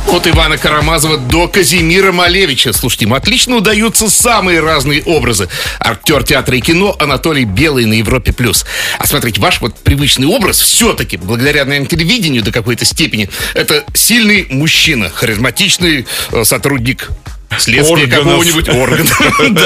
От 0.09 0.27
Ивана 0.27 0.57
Карамазова 0.57 1.19
до 1.19 1.49
Казимира 1.49 2.13
Малевича. 2.13 2.73
Слушайте, 2.73 3.05
ему 3.07 3.17
отлично 3.17 3.57
удаются 3.57 4.09
самые 4.09 4.61
разные 4.61 5.03
образы. 5.03 5.49
Актер 5.81 6.23
театра 6.23 6.57
и 6.57 6.61
кино 6.61 6.97
Анатолий 6.99 7.45
Белый 7.45 7.85
на 7.87 7.95
Европе+. 7.95 8.33
плюс. 8.33 8.65
А 8.99 9.07
смотрите, 9.07 9.41
ваш 9.41 9.61
вот 9.61 9.75
привычный 9.75 10.27
образ 10.27 10.61
все-таки, 10.61 11.17
благодаря, 11.17 11.65
наверное, 11.65 11.89
телевидению 11.89 12.43
до 12.43 12.53
какой-то 12.53 12.85
степени, 12.85 13.29
это 13.55 13.85
сильный 13.95 14.47
мужчина, 14.49 15.11
харизматичный 15.11 16.07
э, 16.33 16.45
сотрудник 16.45 17.11
следствия 17.59 18.07
какого-нибудь 18.07 18.69
органа. 18.69 19.11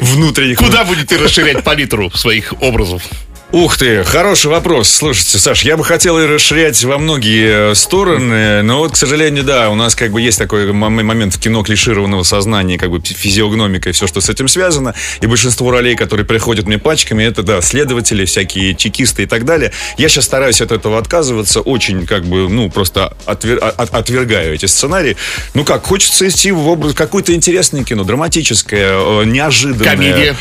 Внутренних. 0.00 0.58
Куда 0.58 0.84
будете 0.84 1.16
расширять 1.16 1.62
палитру 1.62 2.10
своих 2.10 2.52
образов? 2.60 3.02
Ух 3.52 3.76
ты, 3.76 4.02
хороший 4.02 4.46
вопрос. 4.50 4.88
Слушайте, 4.88 5.36
Саш, 5.36 5.62
я 5.62 5.76
бы 5.76 5.84
хотел 5.84 6.18
и 6.18 6.24
расширять 6.24 6.82
во 6.84 6.96
многие 6.96 7.72
э, 7.72 7.74
стороны, 7.74 8.62
но 8.62 8.78
вот, 8.78 8.92
к 8.92 8.96
сожалению, 8.96 9.44
да, 9.44 9.68
у 9.68 9.74
нас 9.74 9.94
как 9.94 10.10
бы 10.10 10.22
есть 10.22 10.38
такой 10.38 10.72
мом- 10.72 11.02
момент 11.02 11.34
в 11.34 11.38
кино 11.38 11.62
клишированного 11.62 12.22
сознания, 12.22 12.78
как 12.78 12.90
бы 12.90 13.02
физиогномика 13.04 13.90
и 13.90 13.92
все, 13.92 14.06
что 14.06 14.22
с 14.22 14.30
этим 14.30 14.48
связано. 14.48 14.94
И 15.20 15.26
большинство 15.26 15.70
ролей, 15.70 15.96
которые 15.96 16.24
приходят 16.24 16.66
мне 16.66 16.78
пачками, 16.78 17.24
это, 17.24 17.42
да, 17.42 17.60
следователи, 17.60 18.24
всякие 18.24 18.74
чекисты 18.74 19.24
и 19.24 19.26
так 19.26 19.44
далее. 19.44 19.70
Я 19.98 20.08
сейчас 20.08 20.24
стараюсь 20.24 20.62
от 20.62 20.72
этого 20.72 20.96
отказываться, 20.96 21.60
очень, 21.60 22.06
как 22.06 22.24
бы, 22.24 22.48
ну, 22.48 22.70
просто 22.70 23.14
отвер- 23.26 23.58
от- 23.58 23.94
отвергаю 23.94 24.54
эти 24.54 24.64
сценарии. 24.64 25.18
Ну 25.52 25.66
как, 25.66 25.84
хочется 25.84 26.26
идти 26.26 26.52
в 26.52 26.66
образ 26.68 26.94
какое-то 26.94 27.34
интересное 27.34 27.84
кино, 27.84 28.04
драматическое, 28.04 28.94
э, 28.96 29.24
неожиданное. 29.26 29.90
Комедия. 29.90 30.36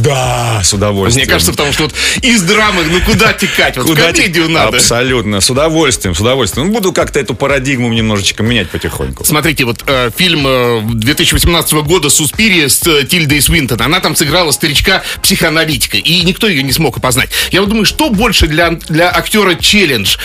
Да, 0.00 0.60
с 0.64 0.72
удовольствием. 0.72 1.24
Мне 1.24 1.30
кажется, 1.32 1.52
потому 1.52 1.72
что 1.72 1.84
вот 1.84 1.94
из 2.22 2.47
драмы, 2.48 2.82
ну 2.84 3.00
куда 3.02 3.32
текать? 3.32 3.76
Вот 3.76 3.86
Куда 3.86 4.12
комедию 4.12 4.46
те- 4.46 4.52
надо. 4.52 4.76
Абсолютно, 4.78 5.40
с 5.40 5.48
удовольствием, 5.50 6.14
с 6.14 6.20
удовольствием. 6.20 6.66
Ну, 6.68 6.72
буду 6.72 6.92
как-то 6.92 7.20
эту 7.20 7.34
парадигму 7.34 7.92
немножечко 7.92 8.42
менять 8.42 8.70
потихоньку. 8.70 9.24
Смотрите, 9.24 9.64
вот 9.64 9.84
э, 9.86 10.10
фильм 10.16 10.44
э, 10.46 10.80
2018 10.94 11.72
года 11.84 12.08
«Суспирия» 12.10 12.68
с 12.68 12.84
э, 12.86 13.04
Тильдой 13.04 13.40
Свинтон. 13.40 13.80
Она 13.82 14.00
там 14.00 14.16
сыграла 14.16 14.50
старичка-психоаналитика, 14.50 15.96
и 15.96 16.22
никто 16.22 16.48
ее 16.48 16.62
не 16.62 16.72
смог 16.72 16.96
опознать. 16.98 17.30
Я 17.52 17.60
вот 17.60 17.68
думаю, 17.68 17.84
что 17.84 18.10
больше 18.10 18.46
для, 18.46 18.70
для 18.70 19.10
актера 19.14 19.54
челлендж? 19.54 20.16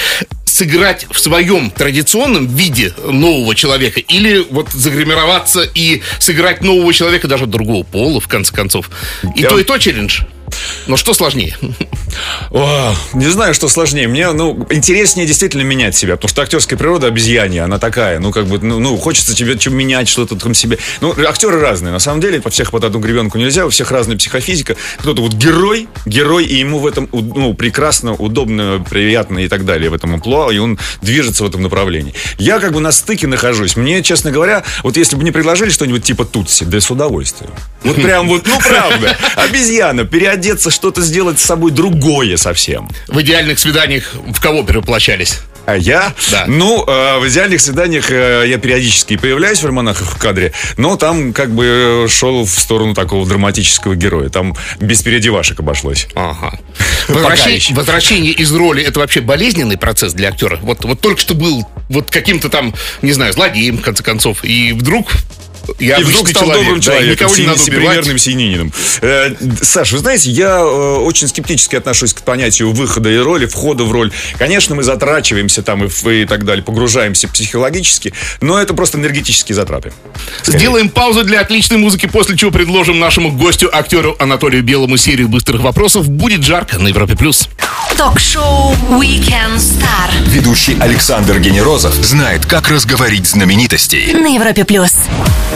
сыграть 0.45 1.07
в 1.09 1.17
своем 1.19 1.71
традиционном 1.71 2.45
виде 2.45 2.93
нового 3.03 3.55
человека 3.55 3.99
или 4.01 4.45
вот 4.51 4.69
загримироваться 4.69 5.63
и 5.63 6.03
сыграть 6.19 6.61
нового 6.61 6.93
человека 6.93 7.27
даже 7.27 7.47
другого 7.47 7.81
пола, 7.83 8.19
в 8.21 8.27
конце 8.27 8.53
концов. 8.53 8.91
И 9.35 9.41
Я- 9.41 9.49
то, 9.49 9.57
и 9.57 9.63
то 9.63 9.79
челлендж. 9.79 10.21
Но 10.87 10.97
что 10.97 11.13
сложнее? 11.13 11.57
О, 12.51 12.93
не 13.13 13.27
знаю, 13.27 13.53
что 13.53 13.67
сложнее. 13.67 14.07
Мне, 14.07 14.31
ну, 14.31 14.67
интереснее 14.69 15.25
действительно 15.25 15.61
менять 15.61 15.95
себя, 15.95 16.15
потому 16.15 16.29
что 16.29 16.41
актерская 16.41 16.77
природа 16.77 17.07
обезьянья, 17.07 17.63
она 17.63 17.79
такая, 17.79 18.19
ну, 18.19 18.31
как 18.31 18.45
бы, 18.45 18.59
ну, 18.59 18.79
ну, 18.79 18.97
хочется 18.97 19.35
тебе 19.35 19.57
чем 19.57 19.75
менять 19.75 20.07
что-то 20.07 20.35
там 20.35 20.53
себе. 20.53 20.77
Ну, 21.01 21.15
актеры 21.27 21.59
разные, 21.59 21.91
на 21.91 21.99
самом 21.99 22.21
деле, 22.21 22.41
по 22.41 22.49
всех 22.49 22.71
под 22.71 22.83
одну 22.83 22.99
гребенку 22.99 23.37
нельзя, 23.37 23.65
у 23.65 23.69
всех 23.69 23.91
разная 23.91 24.17
психофизика. 24.17 24.75
Кто-то 24.99 25.21
вот 25.21 25.33
герой, 25.33 25.87
герой, 26.05 26.45
и 26.45 26.57
ему 26.57 26.79
в 26.79 26.87
этом, 26.87 27.09
ну, 27.11 27.53
прекрасно, 27.53 28.13
удобно, 28.13 28.83
приятно 28.89 29.39
и 29.39 29.47
так 29.47 29.65
далее 29.65 29.89
в 29.89 29.93
этом 29.93 30.13
амплуа, 30.13 30.51
и 30.51 30.57
он 30.57 30.77
движется 31.01 31.43
в 31.43 31.47
этом 31.47 31.61
направлении. 31.61 32.13
Я 32.37 32.59
как 32.59 32.73
бы 32.73 32.79
на 32.79 32.91
стыке 32.91 33.27
нахожусь. 33.27 33.75
Мне, 33.75 34.03
честно 34.03 34.31
говоря, 34.31 34.63
вот 34.83 34.97
если 34.97 35.15
бы 35.15 35.21
мне 35.21 35.31
предложили 35.31 35.69
что-нибудь 35.69 36.03
типа 36.03 36.25
Тутси, 36.25 36.65
да 36.65 36.79
с 36.79 36.91
удовольствием. 36.91 37.51
Вот 37.83 37.95
прям 37.95 38.27
вот, 38.27 38.45
ну, 38.45 38.59
правда, 38.59 39.17
обезьяна, 39.35 40.05
переодеться, 40.43 40.71
что-то 40.71 41.01
сделать 41.01 41.39
с 41.39 41.43
собой 41.43 41.71
другое 41.71 42.35
совсем. 42.37 42.89
В 43.07 43.21
идеальных 43.21 43.59
свиданиях 43.59 44.13
в 44.13 44.39
кого 44.41 44.63
перевоплощались? 44.63 45.39
А 45.65 45.77
я? 45.77 46.13
Да. 46.29 46.43
Ну, 46.47 46.83
э, 46.85 47.19
в 47.19 47.29
идеальных 47.29 47.61
свиданиях 47.61 48.11
э, 48.11 48.43
я 48.47 48.57
периодически 48.57 49.15
появляюсь 49.15 49.59
в 49.59 49.65
романах 49.65 50.01
в 50.01 50.17
кадре, 50.17 50.51
но 50.75 50.97
там 50.97 51.31
как 51.31 51.51
бы 51.51 52.05
э, 52.05 52.07
шел 52.09 52.43
в 52.43 52.49
сторону 52.49 52.93
такого 52.93 53.25
драматического 53.25 53.95
героя. 53.95 54.27
Там 54.27 54.57
без 54.81 55.01
переодевашек 55.01 55.61
обошлось. 55.61 56.07
Ага. 56.15 56.59
Возвращение, 57.07 57.77
возвращение 57.77 58.33
из 58.33 58.51
роли 58.51 58.83
это 58.83 58.99
вообще 58.99 59.21
болезненный 59.21 59.77
процесс 59.77 60.11
для 60.13 60.29
актера. 60.29 60.59
Вот, 60.61 60.83
вот 60.83 60.99
только 60.99 61.21
что 61.21 61.33
был 61.33 61.65
вот 61.87 62.11
каким-то 62.11 62.49
там, 62.49 62.75
не 63.01 63.13
знаю, 63.13 63.31
злодеем, 63.31 63.77
в 63.77 63.81
конце 63.81 64.03
концов, 64.03 64.43
и 64.43 64.73
вдруг 64.73 65.13
я 65.79 65.97
и 65.97 66.03
вдруг 66.03 66.27
стал 66.29 66.43
человек, 66.43 66.63
добрым 66.63 66.79
да, 66.79 66.85
человеком, 66.85 67.11
никого 67.27 67.35
не 67.35 67.45
надо 67.45 67.61
убивать. 67.61 67.61
всепримерным 67.61 68.17
сининином. 68.17 68.73
Э, 69.01 69.35
Саш, 69.61 69.91
вы 69.91 69.99
знаете, 69.99 70.29
я 70.31 70.59
э, 70.59 70.95
очень 70.97 71.27
скептически 71.27 71.75
отношусь 71.75 72.13
к 72.13 72.21
понятию 72.21 72.71
выхода 72.71 73.09
и 73.09 73.17
роли, 73.17 73.45
входа 73.45 73.83
в 73.83 73.91
роль. 73.91 74.11
Конечно, 74.37 74.75
мы 74.75 74.83
затрачиваемся 74.83 75.63
там 75.63 75.85
и, 75.85 76.21
и 76.21 76.25
так 76.25 76.45
далее, 76.45 76.63
погружаемся 76.63 77.27
психологически, 77.27 78.13
но 78.41 78.59
это 78.59 78.73
просто 78.73 78.97
энергетические 78.97 79.55
затраты. 79.55 79.93
Сделаем 80.45 80.89
паузу 80.89 81.23
для 81.23 81.41
отличной 81.41 81.77
музыки, 81.77 82.07
после 82.07 82.37
чего 82.37 82.51
предложим 82.51 82.99
нашему 82.99 83.31
гостю, 83.31 83.69
актеру 83.71 84.15
Анатолию 84.19 84.63
Белому 84.63 84.97
серию 84.97 85.27
быстрых 85.29 85.61
вопросов. 85.61 86.09
Будет 86.09 86.43
жарко 86.43 86.77
на 86.79 86.87
Европе+. 86.89 87.15
плюс. 87.15 87.49
Ток-шоу 87.97 88.75
Weekend 88.89 89.57
Star 89.57 90.09
Ведущий 90.27 90.77
Александр 90.79 91.39
Генерозов 91.39 91.93
знает, 91.93 92.45
как 92.45 92.69
разговорить 92.69 93.27
знаменитостей. 93.27 94.13
на 94.13 94.27
Европе 94.27 94.65
плюс. 94.65 94.93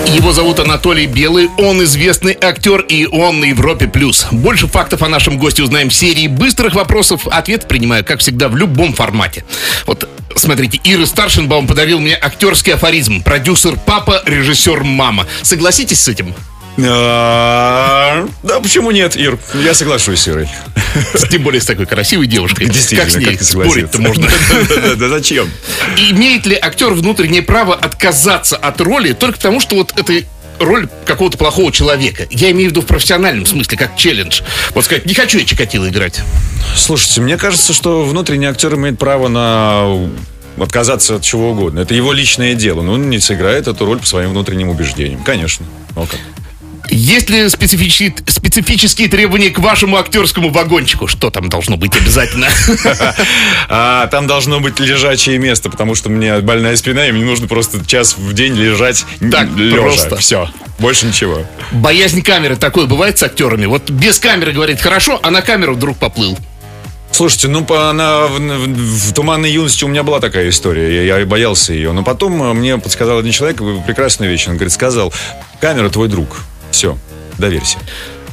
Его 0.05 0.31
зовут 0.31 0.59
Анатолий 0.59 1.05
Белый, 1.07 1.49
он 1.57 1.83
известный 1.83 2.37
актер 2.39 2.81
и 2.81 3.05
он 3.05 3.39
на 3.39 3.45
Европе+. 3.45 3.87
плюс. 3.87 4.27
Больше 4.31 4.67
фактов 4.67 5.01
о 5.01 5.09
нашем 5.09 5.37
госте 5.37 5.63
узнаем 5.63 5.89
в 5.89 5.93
серии 5.93 6.27
быстрых 6.27 6.75
вопросов. 6.75 7.27
Ответ 7.27 7.67
принимаю, 7.67 8.05
как 8.05 8.19
всегда, 8.19 8.47
в 8.49 8.55
любом 8.55 8.93
формате. 8.93 9.43
Вот, 9.85 10.09
смотрите, 10.35 10.79
Ира 10.83 11.05
Старшинбаум 11.05 11.67
подарил 11.67 11.99
мне 11.99 12.17
актерский 12.19 12.73
афоризм. 12.73 13.21
Продюсер 13.23 13.77
папа, 13.85 14.21
режиссер 14.25 14.83
мама. 14.83 15.27
Согласитесь 15.41 15.99
с 15.99 16.07
этим? 16.07 16.33
А, 16.85 18.27
Да, 18.43 18.59
почему 18.59 18.91
нет, 18.91 19.15
Ир? 19.15 19.37
Я 19.53 19.73
соглашусь 19.73 20.21
с 20.21 20.27
Ирой. 20.27 20.47
Тем 21.29 21.43
более 21.43 21.61
с 21.61 21.65
такой 21.65 21.85
красивой 21.85 22.27
девушкой. 22.27 22.65
Действительно, 22.69 23.25
как 23.25 23.41
с 23.41 23.53
ней 23.53 23.63
спорить-то 23.63 24.01
можно? 24.01 24.27
Да, 24.69 24.95
да, 24.95 25.09
зачем? 25.09 25.49
Имеет 25.97 26.45
ли 26.45 26.57
актер 26.59 26.93
внутреннее 26.93 27.41
право 27.41 27.75
отказаться 27.75 28.57
от 28.57 28.79
роли 28.81 29.13
только 29.13 29.37
потому, 29.37 29.59
что 29.59 29.75
вот 29.75 29.93
это 29.95 30.23
роль 30.59 30.87
какого-то 31.05 31.37
плохого 31.37 31.71
человека. 31.71 32.27
Я 32.29 32.51
имею 32.51 32.69
в 32.69 32.71
виду 32.71 32.81
в 32.81 32.85
профессиональном 32.85 33.45
смысле, 33.45 33.77
как 33.77 33.95
челлендж. 33.95 34.41
Вот 34.73 34.85
сказать, 34.85 35.05
не 35.05 35.13
хочу 35.13 35.37
я 35.37 35.45
Чикатило 35.45 35.87
играть. 35.87 36.21
Слушайте, 36.75 37.21
мне 37.21 37.37
кажется, 37.37 37.73
что 37.73 38.03
внутренний 38.03 38.47
актер 38.47 38.73
имеет 38.75 38.97
право 38.97 39.27
на 39.27 40.09
отказаться 40.59 41.15
от 41.15 41.21
чего 41.21 41.51
угодно. 41.51 41.79
Это 41.81 41.93
его 41.93 42.13
личное 42.13 42.55
дело. 42.55 42.81
Но 42.81 42.93
он 42.93 43.09
не 43.09 43.19
сыграет 43.19 43.67
эту 43.67 43.85
роль 43.85 43.99
по 43.99 44.05
своим 44.05 44.31
внутренним 44.31 44.69
убеждениям. 44.69 45.23
Конечно. 45.23 45.65
Ну, 45.95 46.05
как? 46.05 46.19
Есть 46.89 47.29
ли 47.29 47.47
специфические, 47.49 48.13
специфические 48.27 49.07
требования 49.09 49.49
к 49.49 49.59
вашему 49.59 49.97
актерскому 49.97 50.49
вагончику? 50.49 51.07
Что 51.07 51.29
там 51.29 51.49
должно 51.49 51.77
быть 51.77 51.95
обязательно? 51.95 52.47
А, 53.69 54.07
там 54.07 54.27
должно 54.27 54.59
быть 54.59 54.79
лежачее 54.79 55.37
место, 55.39 55.69
потому 55.69 55.93
что 55.95 56.09
мне 56.09 56.39
больная 56.39 56.75
спина, 56.77 57.07
и 57.07 57.11
мне 57.11 57.25
нужно 57.25 57.47
просто 57.47 57.85
час 57.85 58.15
в 58.17 58.33
день 58.33 58.53
лежать 58.55 59.05
Так, 59.31 59.49
лежа. 59.55 59.77
просто. 59.77 60.15
Все. 60.17 60.49
Больше 60.79 61.05
ничего. 61.07 61.45
Боязнь 61.71 62.21
камеры 62.21 62.55
такое 62.55 62.85
бывает 62.85 63.17
с 63.17 63.23
актерами. 63.23 63.65
Вот 63.65 63.89
без 63.89 64.19
камеры 64.19 64.53
говорит 64.53 64.79
хорошо, 64.81 65.19
а 65.21 65.31
на 65.31 65.41
камеру 65.41 65.75
вдруг 65.75 65.97
поплыл. 65.97 66.37
Слушайте, 67.11 67.47
ну 67.47 67.65
по, 67.65 67.91
на, 67.93 68.27
в, 68.27 68.37
в- 68.39 69.09
в 69.09 69.13
туманной 69.13 69.51
юности 69.51 69.83
у 69.83 69.87
меня 69.87 70.03
была 70.03 70.19
такая 70.19 70.49
история. 70.49 71.05
Я, 71.05 71.17
я 71.19 71.25
боялся 71.25 71.73
ее. 71.73 71.91
Но 71.91 72.03
потом 72.03 72.41
э, 72.43 72.53
мне 72.53 72.77
подсказал 72.77 73.17
один 73.19 73.31
человек 73.31 73.57
прекрасную 73.85 74.31
вещь. 74.31 74.47
Он 74.47 74.53
говорит, 74.53 74.71
сказал, 74.73 75.11
камера 75.59 75.89
твой 75.89 76.07
друг. 76.09 76.37
Все, 76.77 76.95
доверься. 77.39 77.79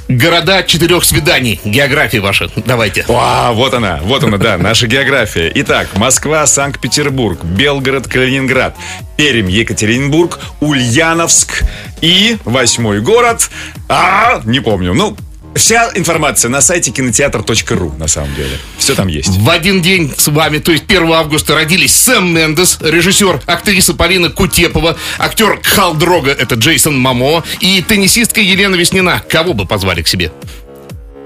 Города 0.07 0.63
четырех 0.65 1.03
свиданий. 1.03 1.59
География 1.65 2.21
ваша. 2.21 2.51
Давайте. 2.67 3.07
А, 3.09 3.53
вот 3.53 3.73
она, 3.73 4.01
вот 4.03 4.23
она, 4.23 4.37
да, 4.37 4.59
наша 4.59 4.87
география. 4.87 5.51
Итак, 5.55 5.89
Москва, 5.97 6.47
Санкт-Петербург, 6.47 7.43
Белгород, 7.43 8.07
Калининград, 8.07 8.77
Пермь, 9.17 9.49
Екатеринбург, 9.49 10.41
Ульяновск 10.61 11.63
и 12.03 12.37
восьмой 12.45 13.01
город. 13.01 13.49
А, 13.89 14.43
не 14.45 14.61
помню. 14.61 14.93
Ну, 14.93 15.17
вся 15.55 15.91
информация 15.95 16.49
на 16.49 16.61
сайте 16.61 16.91
кинотеатр.ру, 16.91 17.95
на 17.99 18.09
самом 18.09 18.35
деле. 18.35 18.59
Все 18.79 18.95
там 18.95 19.09
есть. 19.09 19.29
В 19.29 19.49
один 19.51 19.83
день 19.83 20.13
с 20.17 20.29
вами, 20.29 20.59
то 20.59 20.73
есть 20.73 20.85
1 20.89 21.13
августа, 21.13 21.55
родились 21.55 21.95
Сэм 21.95 22.35
Мендес, 22.35 22.79
режиссер, 22.81 23.41
актриса 23.47 23.95
Полина 23.95 24.31
Кутепова, 24.31 24.97
актер 25.19 25.61
Хал 25.63 25.95
Дрога, 25.95 26.31
это 26.33 26.55
Джейсон 26.55 26.99
Мамо, 26.99 27.43
и 27.61 27.83
теннисистка 27.83 28.41
Елена 28.41 28.75
Веснина. 28.77 29.23
Кого 29.29 29.53
бы 29.55 29.67
позвали 29.67 30.03
к 30.03 30.09
себе? 30.09 30.33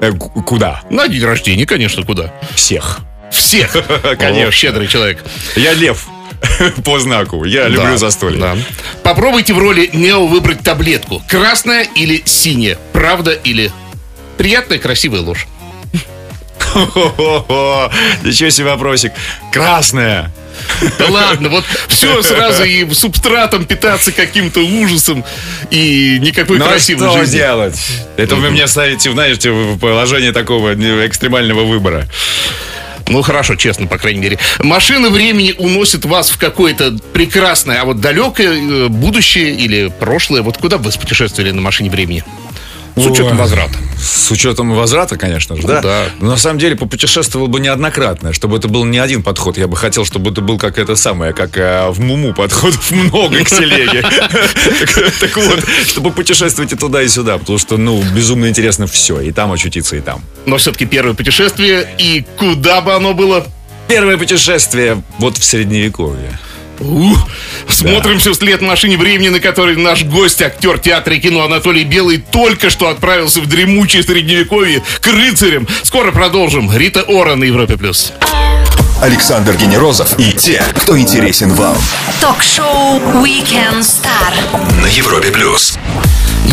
Э, 0.01 0.13
ку- 0.13 0.43
куда? 0.43 0.83
На 0.91 1.09
день 1.09 1.25
рождения, 1.25 1.67
конечно, 1.67 2.03
куда? 2.05 2.33
Всех. 2.55 3.01
Всех. 3.33 3.73
Конечно. 4.19 4.49
О, 4.49 4.51
щедрый 4.51 4.87
человек. 4.89 5.23
Я 5.57 5.75
лев 5.75 6.07
по 6.85 6.99
знаку. 6.99 7.45
Я 7.45 7.69
люблю 7.69 7.83
Да, 7.93 7.97
застолье. 7.99 8.41
да. 8.41 8.57
Попробуйте 9.03 9.53
в 9.55 9.59
роли 9.59 9.91
Нео 9.93 10.27
выбрать 10.27 10.61
таблетку. 10.61 11.23
Красная 11.29 11.83
или 11.95 12.23
синяя? 12.25 12.79
Правда 12.93 13.33
или... 13.33 13.71
Приятная, 14.39 14.79
красивая 14.79 15.21
ложь. 15.21 15.47
Хо-хо-хо. 16.59 17.91
Ничего 18.23 18.51
себе 18.51 18.67
вопросик. 18.67 19.13
Красная. 19.53 20.31
Да 20.99 21.07
ладно, 21.09 21.49
вот 21.49 21.65
все 21.89 22.21
сразу 22.23 22.65
и 22.65 22.89
субстратом 22.93 23.65
питаться 23.65 24.13
каким-то 24.13 24.61
ужасом 24.61 25.25
и 25.71 26.19
никакой 26.21 26.59
Ну 26.59 26.65
а 26.65 26.69
красивой 26.69 27.09
что 27.09 27.21
жизни. 27.21 27.37
делать? 27.39 27.81
Это 28.17 28.37
вы 28.37 28.51
меня 28.51 28.67
ставите, 28.67 29.11
знаете, 29.13 29.51
в 29.51 29.79
положение 29.79 30.33
такого 30.33 30.75
экстремального 31.07 31.65
выбора. 31.65 32.09
Ну 33.07 33.23
хорошо, 33.23 33.55
честно, 33.57 33.87
по 33.87 33.99
крайней 33.99 34.21
мере. 34.21 34.39
Машина 34.59 35.09
времени 35.11 35.55
уносит 35.57 36.05
вас 36.05 36.31
в 36.31 36.37
какое-то 36.39 36.97
прекрасное, 37.13 37.81
а 37.81 37.85
вот 37.85 38.01
далекое 38.01 38.53
э, 38.53 38.89
будущее 38.89 39.55
или 39.55 39.91
прошлое. 39.99 40.43
Вот 40.43 40.59
куда 40.59 40.77
бы 40.77 40.91
вы 40.91 40.99
путешествовали 40.99 41.51
на 41.51 41.61
машине 41.63 41.89
времени? 41.89 42.23
С 43.01 43.07
учетом 43.07 43.33
Ой. 43.33 43.39
возврата. 43.39 43.75
С 44.01 44.31
учетом 44.31 44.75
возврата, 44.75 45.17
конечно 45.17 45.57
же, 45.57 45.63
да? 45.67 45.81
Да. 45.83 46.05
Но 46.21 46.31
на 46.31 46.37
самом 46.37 46.59
деле 46.59 46.77
попутешествовал 46.77 47.49
бы 47.49 47.61
неоднократно, 47.61 48.33
чтобы 48.33 48.57
это 48.59 48.69
был 48.69 48.85
не 48.85 48.99
один 48.99 49.23
подход. 49.23 49.57
Я 49.59 49.67
бы 49.69 49.77
хотел, 49.77 50.05
чтобы 50.05 50.31
это 50.31 50.41
был 50.41 50.59
как 50.59 50.79
это 50.79 50.97
самое, 50.97 51.33
как 51.33 51.57
э, 51.57 51.89
в 51.91 52.01
Муму 52.01 52.33
подходов 52.35 52.91
много 52.93 53.45
к 53.45 53.49
телеге. 53.49 54.03
Так- 54.03 55.13
Так 55.21 55.37
вот, 55.37 55.65
чтобы 55.87 56.11
путешествовать 56.11 56.73
и 56.73 56.77
туда, 56.77 57.03
и 57.03 57.09
сюда, 57.09 57.39
потому 57.39 57.59
что, 57.59 57.77
ну, 57.77 58.03
безумно 58.15 58.47
интересно 58.49 58.87
все, 58.87 59.21
и 59.21 59.33
там 59.33 59.53
очутиться, 59.53 59.97
и 59.97 60.01
там. 60.01 60.23
Но 60.47 60.57
все-таки 60.59 60.87
первое 60.87 61.15
путешествие. 61.15 61.89
И 61.99 62.25
куда 62.39 62.81
бы 62.81 62.95
оно 62.95 63.15
было? 63.15 63.47
Первое 63.89 64.17
путешествие 64.19 65.03
вот 65.19 65.37
в 65.39 65.45
Средневековье. 65.45 66.39
Ух, 66.81 67.29
смотримся 67.69 68.33
вслед 68.33 68.61
машине 68.61 68.97
времени, 68.97 69.29
на 69.29 69.41
которой 69.41 69.77
наш 69.77 70.05
гость, 70.05 70.43
актер 70.43 70.79
театра 70.79 71.15
и 71.15 71.21
кино 71.21 71.45
Анатолий 71.45 71.85
Белый, 71.85 72.19
только 72.19 72.71
что 72.71 72.89
отправился 72.89 73.41
в 73.41 73.47
дремучее 73.47 74.03
средневековье 74.03 74.83
к 75.01 75.07
рыцарям. 75.07 75.67
Скоро 75.83 76.13
продолжим. 76.13 76.75
Рита 76.77 77.03
Ора 77.03 77.35
на 77.35 77.45
Европе+. 77.45 77.77
плюс. 77.77 78.13
Александр 79.01 79.55
Генерозов 79.57 80.19
и 80.19 80.33
те, 80.33 80.65
кто 80.77 80.99
интересен 80.99 81.53
вам. 81.55 81.77
Ток-шоу 82.21 82.99
Weekend 83.23 83.81
Star. 83.81 84.83
На 84.83 84.87
Европе 84.87 85.31
плюс. 85.31 85.79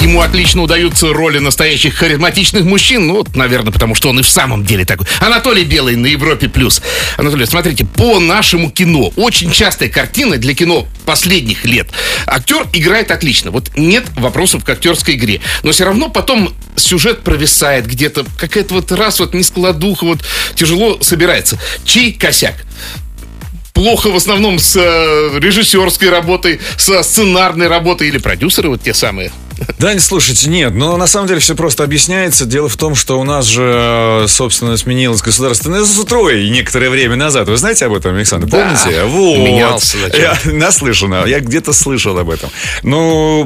Ему 0.06 0.22
отлично 0.22 0.62
удаются 0.62 1.12
роли 1.12 1.40
настоящих 1.40 1.96
харизматичных 1.96 2.64
мужчин. 2.64 3.08
Ну, 3.08 3.16
вот, 3.16 3.36
наверное, 3.36 3.74
потому 3.74 3.96
что 3.96 4.10
он 4.10 4.20
и 4.20 4.22
в 4.22 4.30
самом 4.30 4.64
деле 4.64 4.86
такой. 4.86 5.08
Анатолий 5.20 5.64
Белый 5.64 5.96
на 5.96 6.06
Европе+. 6.06 6.48
плюс. 6.48 6.84
Анатолий, 7.18 7.48
смотрите, 7.48 7.86
по 7.86 8.20
нашему 8.20 8.70
кино, 8.70 9.12
очень 9.16 9.52
частая 9.52 9.90
картина 9.90 10.38
для 10.38 10.54
кино 10.54 10.88
последних 11.06 11.66
лет. 11.66 11.90
Актер 12.28 12.68
играет 12.74 13.10
отлично. 13.10 13.50
Вот 13.50 13.72
нет 13.76 14.06
вопросов 14.16 14.64
к 14.64 14.70
актерской 14.70 15.16
игре. 15.16 15.42
Но 15.64 15.72
все 15.72 15.86
равно 15.86 16.08
потом 16.10 16.54
сюжет 16.76 17.24
провисает 17.24 17.88
где-то. 17.88 18.28
Какая-то 18.40 18.76
вот 18.76 18.92
раз 18.92 19.20
вот 19.20 19.34
нескладуха, 19.34 20.06
вот 20.06 20.20
тяжело 20.54 21.00
собирается. 21.02 21.60
Чей 21.84 22.14
косяк? 22.14 22.54
плохо 23.74 24.10
в 24.10 24.16
основном 24.16 24.58
с 24.58 24.76
э, 24.78 25.40
режиссерской 25.40 26.10
работой, 26.10 26.62
со 26.78 27.04
сценарной 27.04 27.68
работой 27.68 28.08
или 28.08 28.20
продюсеры 28.20 28.70
вот 28.70 28.84
те 28.84 28.94
самые? 28.94 29.32
Да, 29.80 29.98
слушайте, 30.00 30.50
нет, 30.50 30.74
но 30.74 30.98
на 30.98 31.08
самом 31.08 31.28
деле 31.28 31.40
все 31.40 31.56
просто 31.56 31.84
объясняется. 31.84 32.46
Дело 32.46 32.70
в 32.70 32.78
том, 32.78 32.96
что 32.96 33.20
у 33.20 33.24
нас 33.24 33.46
же, 33.46 34.26
собственно, 34.28 34.78
сменилось 34.78 35.22
государственное 35.22 35.84
строй 35.86 36.50
некоторое 36.50 36.90
время 36.90 37.16
назад. 37.16 37.48
Вы 37.48 37.58
знаете 37.58 37.86
об 37.86 37.94
этом, 37.94 38.16
Александр? 38.16 38.48
Да, 38.48 38.58
Помните? 38.58 39.04
Вот. 39.06 39.38
Менялся. 39.38 39.98
Я 40.18 40.38
наслышано, 40.52 41.26
я 41.26 41.40
где-то 41.40 41.74
слышал 41.74 42.18
об 42.18 42.30
этом. 42.30 42.50
Ну, 42.84 43.46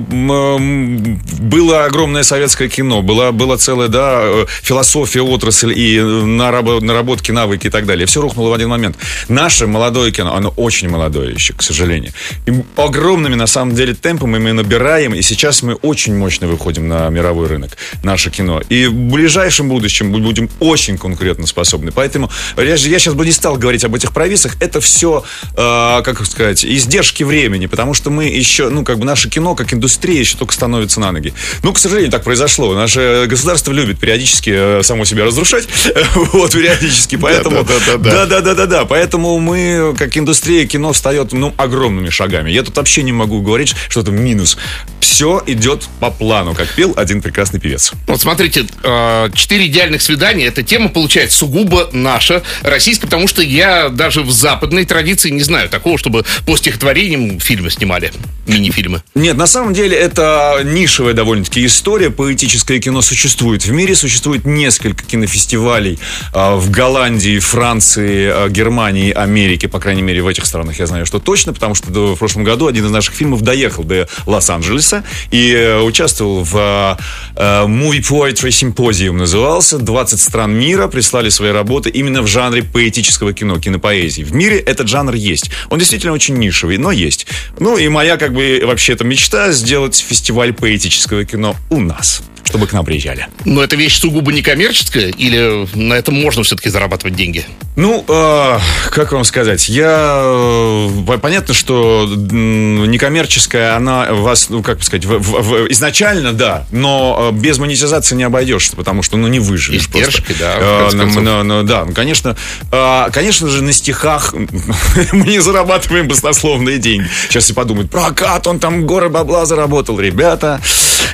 было 1.40 1.86
огромное 1.86 2.24
советское 2.24 2.70
кино, 2.70 3.02
была, 3.02 3.32
была 3.32 3.58
целая, 3.58 3.88
да, 3.88 4.22
э, 4.24 4.46
философия, 4.62 5.22
отрасль 5.22 5.74
и 5.78 6.00
наработки, 6.00 7.32
навыки 7.32 7.68
и 7.68 7.70
так 7.70 7.86
далее. 7.86 8.06
Все 8.06 8.22
рухнуло 8.22 8.50
в 8.50 8.54
один 8.54 8.70
момент. 8.70 8.98
Наше 9.28 9.68
молодое 9.68 10.12
кино, 10.12 10.36
оно 10.36 10.54
очень 10.56 10.90
молодое 10.90 11.34
еще, 11.34 11.54
к 11.54 11.62
сожалению. 11.62 12.14
И 12.46 12.54
огромными, 12.76 13.36
на 13.36 13.48
самом 13.48 13.76
деле, 13.76 13.94
темпами 13.94 14.38
мы 14.38 14.54
набираем, 14.54 15.14
и 15.14 15.22
сейчас 15.22 15.64
мы 15.64 15.74
очень 15.76 15.99
очень 16.00 16.16
мощно 16.16 16.48
выходим 16.48 16.88
на 16.88 17.10
мировой 17.10 17.48
рынок, 17.48 17.72
наше 18.04 18.32
кино. 18.32 18.62
И 18.70 18.86
в 18.86 18.94
ближайшем 18.94 19.68
будущем 19.68 20.12
мы 20.12 20.20
будем 20.20 20.50
очень 20.62 20.98
конкурентоспособны. 20.98 21.92
Поэтому 21.92 22.32
я, 22.56 22.64
я 22.64 22.78
сейчас 22.78 23.16
бы 23.16 23.26
не 23.26 23.34
стал 23.34 23.58
говорить 23.58 23.84
об 23.84 23.96
этих 23.96 24.14
провисах. 24.14 24.56
Это 24.62 24.80
все, 24.80 25.26
э, 25.58 26.02
как 26.02 26.26
сказать, 26.26 26.64
издержки 26.64 27.24
времени, 27.24 27.66
потому 27.66 27.94
что 27.94 28.12
мы 28.12 28.28
еще, 28.28 28.70
ну, 28.70 28.86
как 28.86 28.98
бы 28.98 29.06
наше 29.06 29.30
кино, 29.30 29.56
как 29.56 29.74
индустрия, 29.74 30.20
еще 30.20 30.38
только 30.38 30.54
становится 30.54 31.02
на 31.02 31.12
ноги. 31.12 31.34
Ну, 31.64 31.74
к 31.74 31.80
сожалению, 31.80 32.12
так 32.12 32.24
произошло. 32.24 32.74
Наше 32.74 33.26
государство 33.28 33.74
любит 33.74 34.00
периодически 34.00 34.52
э, 34.80 34.84
само 34.84 35.04
себя 35.04 35.26
разрушать. 35.26 35.68
вот, 36.16 36.54
периодически. 36.54 37.18
Поэтому... 37.18 37.68
Да-да-да-да-да. 37.98 38.86
Поэтому 38.86 39.38
мы, 39.40 39.94
как 40.00 40.16
индустрия, 40.18 40.66
кино 40.66 40.94
встает, 40.94 41.34
ну, 41.34 41.54
огромными 41.58 42.10
шагами. 42.10 42.52
Я 42.52 42.64
тут 42.64 42.78
вообще 42.78 43.04
не 43.04 43.12
могу 43.12 43.42
говорить, 43.42 43.76
что 43.90 44.00
это 44.00 44.12
минус. 44.12 44.58
Все 45.00 45.42
идет 45.48 45.88
по 46.00 46.12
плану, 46.12 46.54
как 46.54 46.70
пел 46.70 46.94
один 46.96 47.22
прекрасный 47.22 47.60
певец. 47.60 47.92
Вот 48.08 48.22
смотрите, 48.22 48.66
э, 48.84 49.30
четыре 49.34 49.68
идеальных 49.68 50.02
свидания, 50.02 50.46
эта 50.46 50.64
тема 50.64 50.90
получается 50.90 51.38
сугубо 51.38 51.90
наша, 51.94 52.44
российская, 52.62 53.08
потому 53.08 53.28
что 53.28 53.42
я 53.42 53.90
даже 53.90 54.22
в 54.22 54.32
западной 54.32 54.86
традиции 54.86 55.30
не 55.30 55.42
знаю 55.42 55.70
такого, 55.70 55.98
чтобы 55.98 56.26
по 56.46 56.58
стихотворениям 56.58 57.40
фильмы 57.40 57.70
снимали, 57.70 58.12
мини-фильмы. 58.48 59.04
Нет, 59.16 59.38
на 59.38 59.48
самом 59.48 59.74
деле 59.74 59.98
это 59.98 60.62
нишевая 60.64 61.14
довольно-таки 61.14 61.66
история. 61.66 62.10
Поэтическое 62.10 62.80
кино 62.80 63.02
существует 63.02 63.66
в 63.66 63.72
мире, 63.72 63.96
существует 63.96 64.46
несколько 64.46 65.04
кинофестивалей 65.04 66.00
э, 66.34 66.56
в 66.56 66.70
Голландии, 66.72 67.40
Франции, 67.40 68.32
э, 68.34 68.50
Германии, 68.50 69.12
Америке, 69.12 69.68
по 69.68 69.80
крайней 69.80 70.02
мере, 70.02 70.22
в 70.22 70.28
этих 70.28 70.46
странах 70.46 70.80
я 70.80 70.88
знаю, 70.88 71.06
что 71.06 71.20
точно, 71.20 71.54
потому 71.54 71.76
что 71.76 71.90
в 71.90 72.18
прошлом 72.18 72.44
году 72.44 72.68
один 72.68 72.86
из 72.86 72.92
наших 72.92 73.14
фильмов 73.14 73.42
доехал 73.42 73.84
до 73.84 74.08
Лос-Анджелеса 74.26 74.89
и 75.32 75.80
участвовал 75.84 76.44
в 76.44 76.56
uh, 76.56 77.68
Movie 77.68 78.02
Poetry 78.02 78.50
Symposium 78.50 79.14
назывался. 79.14 79.78
20 79.78 80.20
стран 80.20 80.54
мира 80.54 80.88
прислали 80.88 81.30
свои 81.30 81.52
работы 81.52 81.90
именно 81.90 82.22
в 82.22 82.28
жанре 82.28 82.64
поэтического 82.64 83.34
кино, 83.34 83.60
кинопоэзии. 83.60 84.24
В 84.24 84.34
мире 84.34 84.60
этот 84.60 84.88
жанр 84.88 85.14
есть. 85.14 85.52
Он 85.70 85.80
действительно 85.80 86.14
очень 86.14 86.36
нишевый, 86.36 86.78
но 86.78 86.92
есть. 86.92 87.28
Ну 87.60 87.78
и 87.78 87.88
моя 87.88 88.18
как 88.18 88.34
бы 88.34 88.62
вообще-то 88.66 89.04
мечта 89.04 89.52
сделать 89.52 89.98
фестиваль 89.98 90.54
поэтического 90.54 91.26
кино 91.26 91.56
у 91.70 91.80
нас 91.80 92.22
чтобы 92.44 92.68
к 92.68 92.74
нам 92.74 92.86
приезжали. 92.86 93.28
Но 93.46 93.64
это 93.64 93.76
вещь 93.76 94.00
сугубо 94.00 94.32
некоммерческая 94.32 95.10
или 95.10 95.68
на 95.76 95.94
этом 95.94 96.16
можно 96.16 96.44
все-таки 96.44 96.70
зарабатывать 96.70 97.16
деньги? 97.16 97.46
Ну, 97.76 98.04
э, 98.08 98.60
как 98.92 99.12
вам 99.12 99.24
сказать, 99.24 99.70
я... 99.70 100.22
Э, 100.24 101.18
понятно, 101.22 101.54
что 101.54 102.06
некоммерческая, 102.10 103.76
она 103.76 104.12
вас, 104.12 104.50
ну, 104.50 104.62
как 104.64 104.84
сказать, 104.84 105.06
в, 105.06 105.20
в, 105.20 105.42
в, 105.42 105.72
изначально, 105.72 106.34
да, 106.34 106.66
но 106.72 107.32
э, 107.32 107.36
без 107.36 107.58
монетизации 107.58 108.16
не 108.16 108.24
обойдешься, 108.24 108.76
потому 108.76 109.04
что, 109.04 109.18
ну, 109.18 109.28
не 109.28 109.40
выживешь 109.40 109.84
Издержки, 109.84 110.34
просто. 110.34 110.44
да. 110.44 110.56
Э, 110.60 110.90
ну, 110.94 111.22
ну, 111.22 111.44
ну, 111.44 111.64
да, 111.64 111.86
ну, 111.86 111.94
конечно, 111.94 112.36
э, 112.72 113.06
конечно 113.12 113.48
же, 113.48 113.64
на 113.64 113.72
стихах 113.72 114.34
мы 115.14 115.26
не 115.26 115.40
зарабатываем 115.40 116.08
баснословные 116.08 116.80
деньги. 116.80 117.08
Сейчас 117.30 117.46
все 117.46 117.54
подумают, 117.54 117.92
прокат, 117.92 118.48
он 118.48 118.60
там 118.60 118.86
горы 118.86 119.10
бабла 119.10 119.46
заработал. 119.46 120.00
Ребята, 120.00 120.62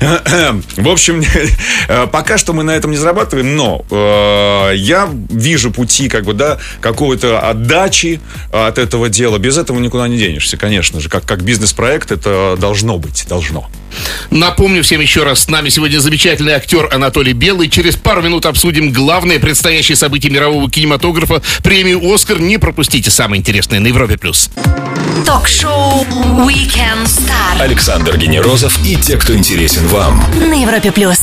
в 0.77 0.87
общем, 0.87 1.23
э, 1.87 2.07
пока 2.07 2.37
что 2.37 2.53
мы 2.53 2.63
на 2.63 2.71
этом 2.71 2.91
не 2.91 2.97
зарабатываем, 2.97 3.55
но 3.55 3.85
э, 3.89 4.75
я 4.75 5.09
вижу 5.29 5.71
пути, 5.71 6.09
как 6.09 6.25
бы, 6.25 6.33
да, 6.33 6.57
какой-то 6.81 7.39
отдачи 7.39 8.19
от 8.51 8.77
этого 8.77 9.09
дела. 9.09 9.37
Без 9.37 9.57
этого 9.57 9.79
никуда 9.79 10.07
не 10.07 10.17
денешься, 10.17 10.57
конечно 10.57 10.99
же. 10.99 11.09
Как, 11.09 11.25
как 11.25 11.43
бизнес-проект 11.43 12.11
это 12.11 12.57
должно 12.59 12.97
быть, 12.97 13.25
должно. 13.27 13.69
Напомню 14.31 14.83
всем 14.83 15.01
еще 15.01 15.23
раз, 15.23 15.43
с 15.43 15.49
нами 15.49 15.69
сегодня 15.69 15.99
замечательный 15.99 16.53
актер 16.53 16.89
Анатолий 16.93 17.33
Белый. 17.33 17.69
Через 17.69 17.95
пару 17.95 18.21
минут 18.21 18.45
обсудим 18.45 18.91
главные 18.91 19.39
предстоящие 19.39 19.95
события 19.95 20.29
мирового 20.29 20.69
кинематографа. 20.69 21.41
Премию 21.63 22.01
«Оскар» 22.13 22.39
не 22.39 22.57
пропустите. 22.57 23.11
Самое 23.11 23.39
интересное 23.39 23.79
на 23.79 23.87
Европе+. 23.87 24.17
плюс. 24.17 24.49
Ток-шоу 25.25 26.05
Weekend 26.45 27.05
Star. 27.05 27.61
Александр 27.61 28.17
Генерозов 28.17 28.77
и 28.85 28.95
те, 28.95 29.17
кто 29.17 29.35
интересен 29.35 29.87
вам. 29.87 30.23
На 30.39 30.61
Европе+. 30.61 30.91
плюс. 30.91 31.19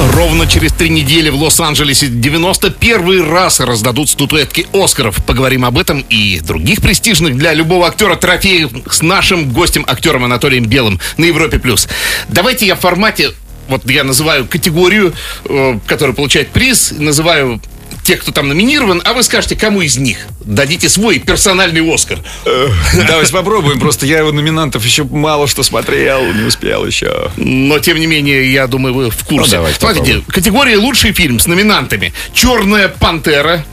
Ровно 0.00 0.46
через 0.46 0.72
три 0.72 0.88
недели 0.88 1.28
в 1.28 1.34
Лос-Анджелесе 1.34 2.06
91 2.06 3.30
раз 3.30 3.60
раздадут 3.60 4.08
статуэтки 4.08 4.66
Оскаров. 4.72 5.22
Поговорим 5.26 5.66
об 5.66 5.76
этом 5.76 6.00
и 6.08 6.40
других 6.40 6.80
престижных 6.80 7.36
для 7.36 7.52
любого 7.52 7.86
актера 7.86 8.16
трофеев 8.16 8.70
с 8.90 9.02
нашим 9.02 9.52
гостем, 9.52 9.84
актером 9.86 10.24
Анатолием 10.24 10.64
Белым 10.64 10.98
на 11.18 11.26
Европе+. 11.26 11.58
плюс. 11.58 11.86
Давайте 12.28 12.66
я 12.66 12.76
в 12.76 12.80
формате 12.80 13.32
вот 13.68 13.88
я 13.88 14.02
называю 14.02 14.46
категорию, 14.46 15.12
э, 15.44 15.78
которая 15.86 16.16
получает 16.16 16.48
приз, 16.48 16.92
называю 16.96 17.60
тех, 18.02 18.20
кто 18.20 18.32
там 18.32 18.48
номинирован, 18.48 19.02
а 19.04 19.12
вы 19.12 19.22
скажете, 19.22 19.56
кому 19.56 19.80
из 19.82 19.96
них 19.96 20.18
дадите 20.44 20.88
свой 20.88 21.18
персональный 21.18 21.80
Оскар. 21.92 22.18
Давайте 23.06 23.32
попробуем. 23.32 23.80
Просто 23.80 24.06
я 24.06 24.18
его 24.18 24.32
номинантов 24.32 24.84
еще 24.84 25.04
мало 25.04 25.46
что 25.46 25.62
смотрел, 25.62 26.32
не 26.32 26.44
успел 26.44 26.86
еще. 26.86 27.30
Но, 27.36 27.78
тем 27.78 27.98
не 27.98 28.06
менее, 28.06 28.52
я 28.52 28.66
думаю, 28.66 28.94
вы 28.94 29.10
в 29.10 29.24
курсе. 29.24 29.56
Ну, 29.56 29.62
давайте 29.62 29.78
Смотрите, 29.78 30.00
попробуем. 30.00 30.24
категория 30.32 30.76
«Лучший 30.76 31.12
фильм» 31.12 31.38
с 31.38 31.46
номинантами. 31.46 32.12
«Черная 32.32 32.88
пантера», 32.88 33.64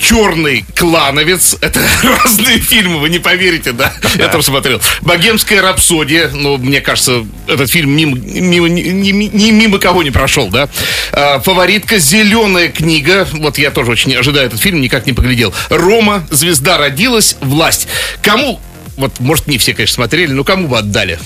«Черный 0.00 0.64
клановец». 0.74 1.56
Это 1.60 1.80
разные 2.02 2.58
фильмы, 2.58 2.98
вы 2.98 3.08
не 3.08 3.18
поверите, 3.18 3.72
да? 3.72 3.92
Я 4.16 4.28
там 4.28 4.42
смотрел. 4.42 4.80
«Богемская 5.02 5.62
рапсодия». 5.62 6.30
Ну, 6.32 6.56
мне 6.58 6.80
кажется, 6.80 7.24
этот 7.46 7.70
фильм 7.70 7.90
мимо, 7.90 8.16
мимо, 8.16 8.68
не, 8.68 8.82
не 8.82 9.50
мимо 9.52 9.78
кого 9.78 10.02
не 10.02 10.10
прошел, 10.10 10.48
да? 10.48 10.68
А, 11.18 11.40
«Фаворитка», 11.40 11.98
«Зеленая 11.98 12.68
книга». 12.68 13.26
Вот 13.32 13.56
я 13.56 13.70
тоже 13.70 13.90
очень 13.90 14.14
ожидаю 14.14 14.48
этот 14.48 14.60
фильм, 14.60 14.82
никак 14.82 15.06
не 15.06 15.14
поглядел. 15.14 15.54
«Рома», 15.70 16.26
«Звезда 16.30 16.76
родилась», 16.76 17.36
«Власть». 17.40 17.88
Кому, 18.20 18.60
вот, 18.98 19.18
может, 19.18 19.46
не 19.46 19.56
все, 19.56 19.72
конечно, 19.72 19.94
смотрели, 19.94 20.32
но 20.32 20.44
кому 20.44 20.68
бы 20.68 20.76
отдали? 20.76 21.18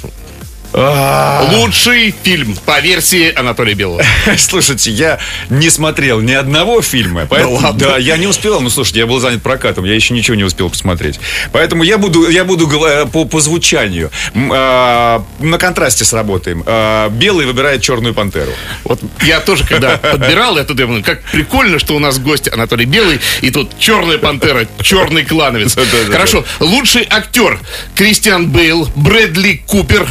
А, 0.72 1.48
Лучший 1.52 2.14
фильм 2.22 2.56
по 2.64 2.80
версии 2.80 3.32
Анатолия 3.34 3.74
Белого. 3.74 4.02
Слушайте, 4.38 4.90
я 4.90 5.18
не 5.48 5.68
смотрел 5.68 6.20
ни 6.20 6.32
одного 6.32 6.80
фильма. 6.80 7.26
Поэтому, 7.28 7.56
ладно. 7.56 7.72
да, 7.78 7.98
я 7.98 8.16
не 8.16 8.26
успел. 8.26 8.60
Ну, 8.60 8.70
слушайте, 8.70 9.00
я 9.00 9.06
был 9.06 9.18
занят 9.18 9.42
прокатом, 9.42 9.84
я 9.84 9.94
еще 9.94 10.14
ничего 10.14 10.36
не 10.36 10.44
успел 10.44 10.70
посмотреть. 10.70 11.18
Поэтому 11.52 11.82
я 11.82 11.98
буду, 11.98 12.28
я 12.28 12.44
буду 12.44 12.66
говоря 12.66 13.06
по, 13.06 13.24
по 13.24 13.40
звучанию. 13.40 14.10
А, 14.34 15.24
на 15.40 15.58
контрасте 15.58 16.04
сработаем. 16.04 16.62
А, 16.66 17.08
белый 17.08 17.46
выбирает 17.46 17.82
черную 17.82 18.14
пантеру. 18.14 18.52
Вот 18.84 19.00
я 19.22 19.40
тоже, 19.40 19.64
когда 19.66 19.96
подбирал, 19.96 20.56
я 20.56 20.64
тут 20.64 20.76
думаю, 20.76 21.02
как 21.02 21.22
прикольно, 21.32 21.78
что 21.78 21.96
у 21.96 21.98
нас 21.98 22.18
гость 22.18 22.52
Анатолий 22.52 22.84
Белый, 22.86 23.20
и 23.40 23.50
тут 23.50 23.78
черная 23.78 24.18
пантера, 24.18 24.66
черный 24.82 25.24
клановец. 25.24 25.76
Хорошо. 26.10 26.44
Лучший 26.60 27.06
актер 27.10 27.58
Кристиан 27.94 28.48
Бейл, 28.48 28.88
Брэдли 28.94 29.62
Купер, 29.66 30.06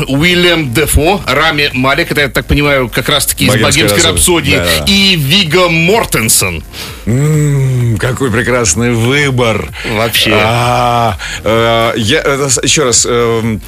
Уильям 0.49 0.73
Дефо, 0.73 1.21
Рами 1.27 1.69
Малек, 1.73 2.11
это, 2.11 2.21
я 2.21 2.27
так 2.29 2.45
понимаю, 2.47 2.89
как 2.89 3.07
раз-таки 3.09 3.45
из 3.45 3.49
«Богемской 3.51 3.83
«Богемской 3.83 4.11
рапсодии». 4.11 4.55
рапсодии», 4.55 4.79
Да-да. 4.79 4.91
и 4.91 5.15
Виго 5.15 5.69
Мортенсон. 5.69 6.63
М, 7.05 7.97
какой 7.99 8.31
прекрасный 8.31 8.91
выбор. 8.93 9.69
Вообще. 9.91 10.31
А, 10.33 11.17
э, 11.43 11.93
я, 11.97 12.21
э, 12.23 12.49
еще 12.63 12.83
раз. 12.83 13.05
эм, 13.07 13.61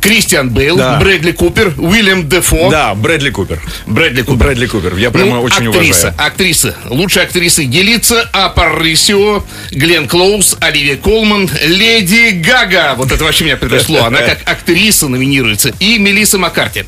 Кристиан 0.00 0.50
Бейл, 0.50 0.76
Да. 0.76 0.98
Брэдли 0.98 1.32
Купер, 1.32 1.74
Уильям 1.76 2.28
Дефо. 2.28 2.70
да, 2.70 2.94
Брэдли 2.94 3.30
Купер. 3.30 3.60
Брэдли 3.86 4.22
Купер. 4.22 4.36
Брэдли 4.46 4.66
Купер. 4.66 4.96
Я 4.96 5.10
прямо 5.10 5.36
Ну, 5.36 5.42
очень 5.42 5.68
актриса, 5.68 6.08
уважаю. 6.08 6.14
актриса. 6.18 6.76
Лучшая 6.86 7.24
актриса 7.24 7.62
Елица 7.62 8.28
Апарисио, 8.32 9.42
Глен 9.72 10.06
Клоуз, 10.08 10.56
Оливия 10.60 10.96
Колман, 10.96 11.48
Леди 11.66 12.30
Гага. 12.30 12.94
Вот 12.96 13.10
это 13.12 13.24
вообще 13.24 13.44
меня 13.44 13.56
потрясло. 13.56 14.04
Она 14.04 14.20
как 14.22 14.38
актриса 14.44 15.08
номинируется. 15.08 15.72
И 15.80 15.98
Мелисса 15.98 16.27
Маккарти. 16.36 16.84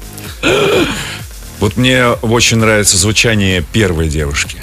Вот 1.61 1.77
мне 1.77 2.07
очень 2.07 2.57
нравится 2.57 2.97
звучание 2.97 3.61
первой 3.61 4.09
девушки. 4.09 4.57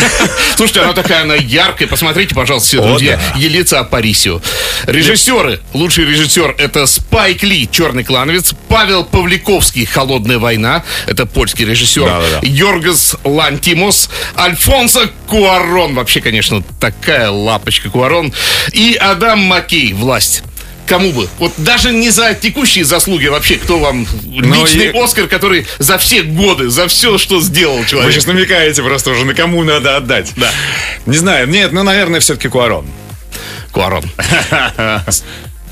Слушайте, 0.56 0.80
она 0.80 0.94
такая, 0.94 1.22
она 1.22 1.36
яркая. 1.36 1.86
Посмотрите, 1.86 2.34
пожалуйста, 2.34 2.68
все, 2.68 2.82
друзья. 2.82 3.20
да. 3.34 3.38
Елица 3.38 3.78
Апарисио. 3.78 4.42
Режиссеры. 4.86 5.60
Лучший 5.74 6.06
режиссер 6.06 6.56
это 6.58 6.86
Спайк 6.86 7.44
Ли, 7.44 7.68
Черный 7.70 8.02
клановец. 8.02 8.52
Павел 8.68 9.04
Павликовский, 9.04 9.84
Холодная 9.84 10.40
война. 10.40 10.82
Это 11.06 11.24
польский 11.24 11.64
режиссер. 11.64 12.10
Йоргас 12.42 13.16
Лантимос. 13.22 14.10
Альфонсо 14.36 15.08
Куарон. 15.28 15.94
Вообще, 15.94 16.20
конечно, 16.20 16.64
такая 16.80 17.30
лапочка 17.30 17.90
Куарон. 17.90 18.32
И 18.72 18.94
Адам 19.00 19.38
Маккей, 19.38 19.92
Власть. 19.92 20.42
Кому 20.90 21.12
бы? 21.12 21.28
Вот 21.38 21.52
даже 21.56 21.92
не 21.92 22.10
за 22.10 22.34
текущие 22.34 22.84
заслуги 22.84 23.26
вообще, 23.28 23.54
кто 23.54 23.78
вам 23.78 24.06
Ну 24.24 24.64
личный 24.64 24.86
и- 24.86 25.02
Оскар, 25.02 25.28
который 25.28 25.66
за 25.78 25.96
все 25.98 26.22
годы, 26.22 26.68
за 26.68 26.88
все, 26.88 27.16
что 27.16 27.40
сделал 27.40 27.78
Вы 27.78 27.86
человек. 27.86 28.12
сейчас 28.12 28.26
намекаете 28.26 28.82
просто 28.82 29.12
уже, 29.12 29.24
на 29.24 29.32
кому 29.34 29.62
надо 29.62 29.96
отдать. 29.96 30.32
Да. 30.36 30.50
Не 31.06 31.16
знаю, 31.16 31.48
нет, 31.48 31.70
ну, 31.72 31.84
наверное, 31.84 32.18
все-таки 32.20 32.48
Куарон. 32.48 32.86
Куарон. 33.70 34.02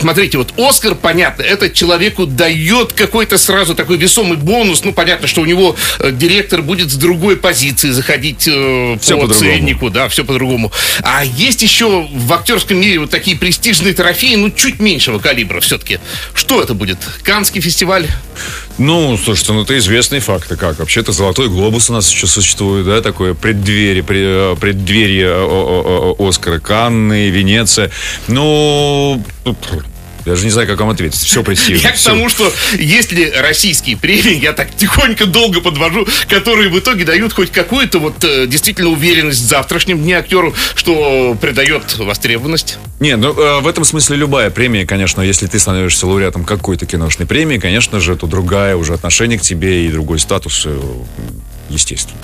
Смотрите, 0.00 0.38
вот 0.38 0.52
Оскар, 0.56 0.94
понятно, 0.94 1.42
это 1.42 1.70
человеку 1.70 2.26
дает 2.26 2.92
какой-то 2.92 3.36
сразу 3.38 3.74
такой 3.74 3.96
весомый 3.96 4.36
бонус. 4.36 4.84
Ну, 4.84 4.92
понятно, 4.92 5.26
что 5.26 5.40
у 5.40 5.44
него 5.44 5.76
э, 5.98 6.12
директор 6.12 6.62
будет 6.62 6.90
с 6.90 6.94
другой 6.94 7.36
позиции 7.36 7.90
заходить 7.90 8.46
э, 8.46 8.96
Всё 9.00 9.16
по 9.16 9.22
по-другому. 9.22 9.34
ценнику, 9.34 9.90
да, 9.90 10.08
все 10.08 10.24
по-другому. 10.24 10.72
А 11.02 11.24
есть 11.24 11.62
еще 11.62 12.06
в 12.12 12.32
актерском 12.32 12.80
мире 12.80 13.00
вот 13.00 13.10
такие 13.10 13.36
престижные 13.36 13.92
трофеи, 13.94 14.36
ну, 14.36 14.50
чуть 14.50 14.78
меньшего 14.78 15.18
калибра 15.18 15.60
все-таки. 15.60 15.98
Что 16.34 16.62
это 16.62 16.74
будет? 16.74 16.98
Канский 17.22 17.60
фестиваль? 17.60 18.06
Ну, 18.78 19.18
слушайте, 19.22 19.52
ну 19.52 19.62
это 19.62 19.76
известные 19.78 20.20
факты. 20.20 20.56
Как? 20.56 20.78
Вообще-то 20.78 21.12
Золотой 21.12 21.48
глобус 21.48 21.90
у 21.90 21.92
нас 21.94 22.10
еще 22.10 22.26
существует, 22.28 22.86
да, 22.86 23.02
такое 23.02 23.34
преддверие, 23.34 24.04
пре- 24.04 24.52
э, 24.52 24.56
преддверие 24.56 25.26
э, 25.26 25.44
о- 25.44 26.16
Оскара, 26.28 26.60
Канны, 26.60 27.28
Венеция. 27.28 27.90
Ну, 28.28 29.22
пф, 30.28 30.30
даже 30.30 30.44
не 30.44 30.50
знаю, 30.50 30.68
как 30.68 30.78
вам 30.78 30.90
ответить. 30.90 31.20
Все 31.20 31.42
престижно. 31.42 31.88
Я 31.88 31.92
к 31.92 31.98
тому, 31.98 32.28
что 32.28 32.52
если 32.78 33.32
российские 33.40 33.96
премии, 33.96 34.38
я 34.38 34.52
так 34.52 34.74
тихонько 34.74 35.26
долго 35.26 35.60
подвожу, 35.60 36.06
которые 36.28 36.68
в 36.68 36.78
итоге 36.78 37.04
дают 37.04 37.32
хоть 37.32 37.50
какую-то 37.50 37.98
вот 37.98 38.22
э, 38.24 38.46
действительно 38.46 38.90
уверенность 38.90 39.40
в 39.40 39.46
завтрашнем 39.46 39.98
дне 40.02 40.18
актеру, 40.18 40.54
что 40.74 41.36
придает 41.40 41.98
востребованность. 41.98 42.78
Не, 43.00 43.16
ну 43.16 43.32
э, 43.32 43.60
в 43.60 43.66
этом 43.66 43.84
смысле 43.84 44.16
любая 44.16 44.50
премия, 44.50 44.86
конечно, 44.86 45.22
если 45.22 45.46
ты 45.46 45.58
становишься 45.58 46.06
лауреатом 46.06 46.44
какой-то 46.44 46.86
киношной 46.86 47.26
премии, 47.26 47.58
конечно 47.58 48.00
же, 48.00 48.14
это 48.14 48.26
другая 48.26 48.76
уже 48.76 48.94
отношение 48.94 49.38
к 49.38 49.42
тебе 49.42 49.86
и 49.86 49.88
другой 49.90 50.18
статус, 50.18 50.62
э, 50.66 50.80
естественно. 51.68 52.20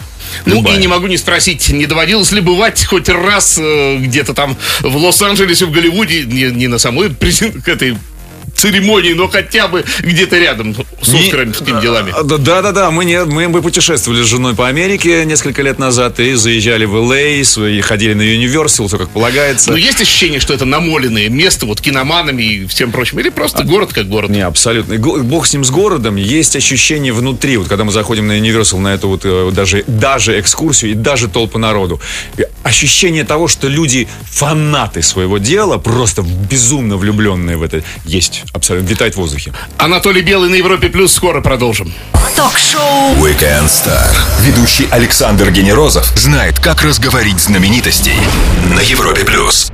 Ну 0.46 0.56
Любая. 0.56 0.76
и 0.76 0.80
не 0.80 0.88
могу 0.88 1.06
не 1.06 1.16
спросить, 1.16 1.68
не 1.70 1.86
доводилось 1.86 2.32
ли 2.32 2.40
бывать 2.40 2.84
хоть 2.84 3.08
раз 3.08 3.58
э, 3.60 3.96
где-то 3.98 4.34
там 4.34 4.56
в 4.80 4.96
Лос-Анджелесе, 4.96 5.66
в 5.66 5.70
Голливуде, 5.70 6.24
не, 6.24 6.44
не 6.44 6.66
на 6.68 6.78
самой 6.78 7.08
презен- 7.08 7.60
к 7.62 7.68
этой 7.68 7.96
церемонии, 8.54 9.12
но 9.12 9.28
хотя 9.28 9.68
бы 9.68 9.84
где-то 10.00 10.38
рядом 10.38 10.74
с 11.02 11.14
Оскаровскими 11.14 11.80
делами. 11.80 12.12
А, 12.14 12.22
Да, 12.22 12.38
да, 12.38 12.62
да, 12.62 12.72
да. 12.72 12.90
Мы, 12.90 13.04
не, 13.04 13.24
мы, 13.24 13.48
мы 13.48 13.62
путешествовали 13.62 14.22
с 14.22 14.26
женой 14.26 14.54
по 14.54 14.68
Америке 14.68 15.24
несколько 15.24 15.62
лет 15.62 15.78
назад 15.78 16.20
и 16.20 16.34
заезжали 16.34 16.84
в 16.84 16.94
Л.А., 16.96 17.14
и 17.18 17.80
ходили 17.80 18.14
на 18.14 18.22
Universal, 18.22 18.88
все 18.88 18.98
как 18.98 19.10
полагается. 19.10 19.70
Но 19.70 19.76
есть 19.76 20.00
ощущение, 20.00 20.40
что 20.40 20.54
это 20.54 20.64
намоленное 20.64 21.28
место 21.28 21.66
вот 21.66 21.80
киноманами 21.80 22.42
и 22.42 22.66
всем 22.66 22.92
прочим? 22.92 23.20
Или 23.20 23.30
просто 23.30 23.64
город 23.64 23.92
как 23.92 24.08
город? 24.08 24.30
Не, 24.30 24.40
абсолютно. 24.40 24.96
Бог 24.98 25.46
с 25.46 25.52
ним, 25.52 25.64
с 25.64 25.70
городом. 25.70 26.16
Есть 26.16 26.56
ощущение 26.56 27.12
внутри, 27.12 27.56
вот 27.56 27.68
когда 27.68 27.84
мы 27.84 27.92
заходим 27.92 28.26
на 28.26 28.38
Universal, 28.38 28.78
на 28.78 28.94
эту 28.94 29.08
вот 29.08 29.22
э, 29.24 29.50
даже, 29.52 29.84
даже 29.86 30.38
экскурсию 30.40 30.92
и 30.92 30.94
даже 30.94 31.28
толпы 31.28 31.58
народу. 31.58 32.00
Ощущение 32.62 33.24
того, 33.24 33.48
что 33.48 33.68
люди 33.68 34.08
фанаты 34.22 35.02
своего 35.02 35.38
дела, 35.38 35.78
просто 35.78 36.22
безумно 36.22 36.96
влюбленные 36.96 37.56
в 37.56 37.62
это, 37.62 37.82
есть. 38.04 38.43
Абсолютно. 38.52 38.88
Витает 38.88 39.14
в 39.14 39.18
воздухе. 39.18 39.52
Анатолий 39.78 40.22
Белый 40.22 40.48
на 40.48 40.54
Европе 40.54 40.88
Плюс. 40.88 41.12
Скоро 41.12 41.40
продолжим. 41.40 41.92
Ток-шоу 42.36 43.14
Weekend 43.16 43.66
Star. 43.66 44.12
Ведущий 44.40 44.88
Александр 44.90 45.50
Генерозов 45.50 46.06
знает, 46.16 46.58
как 46.58 46.82
разговорить 46.82 47.38
знаменитостей 47.38 48.16
на 48.74 48.80
Европе 48.80 49.24
плюс. 49.24 49.70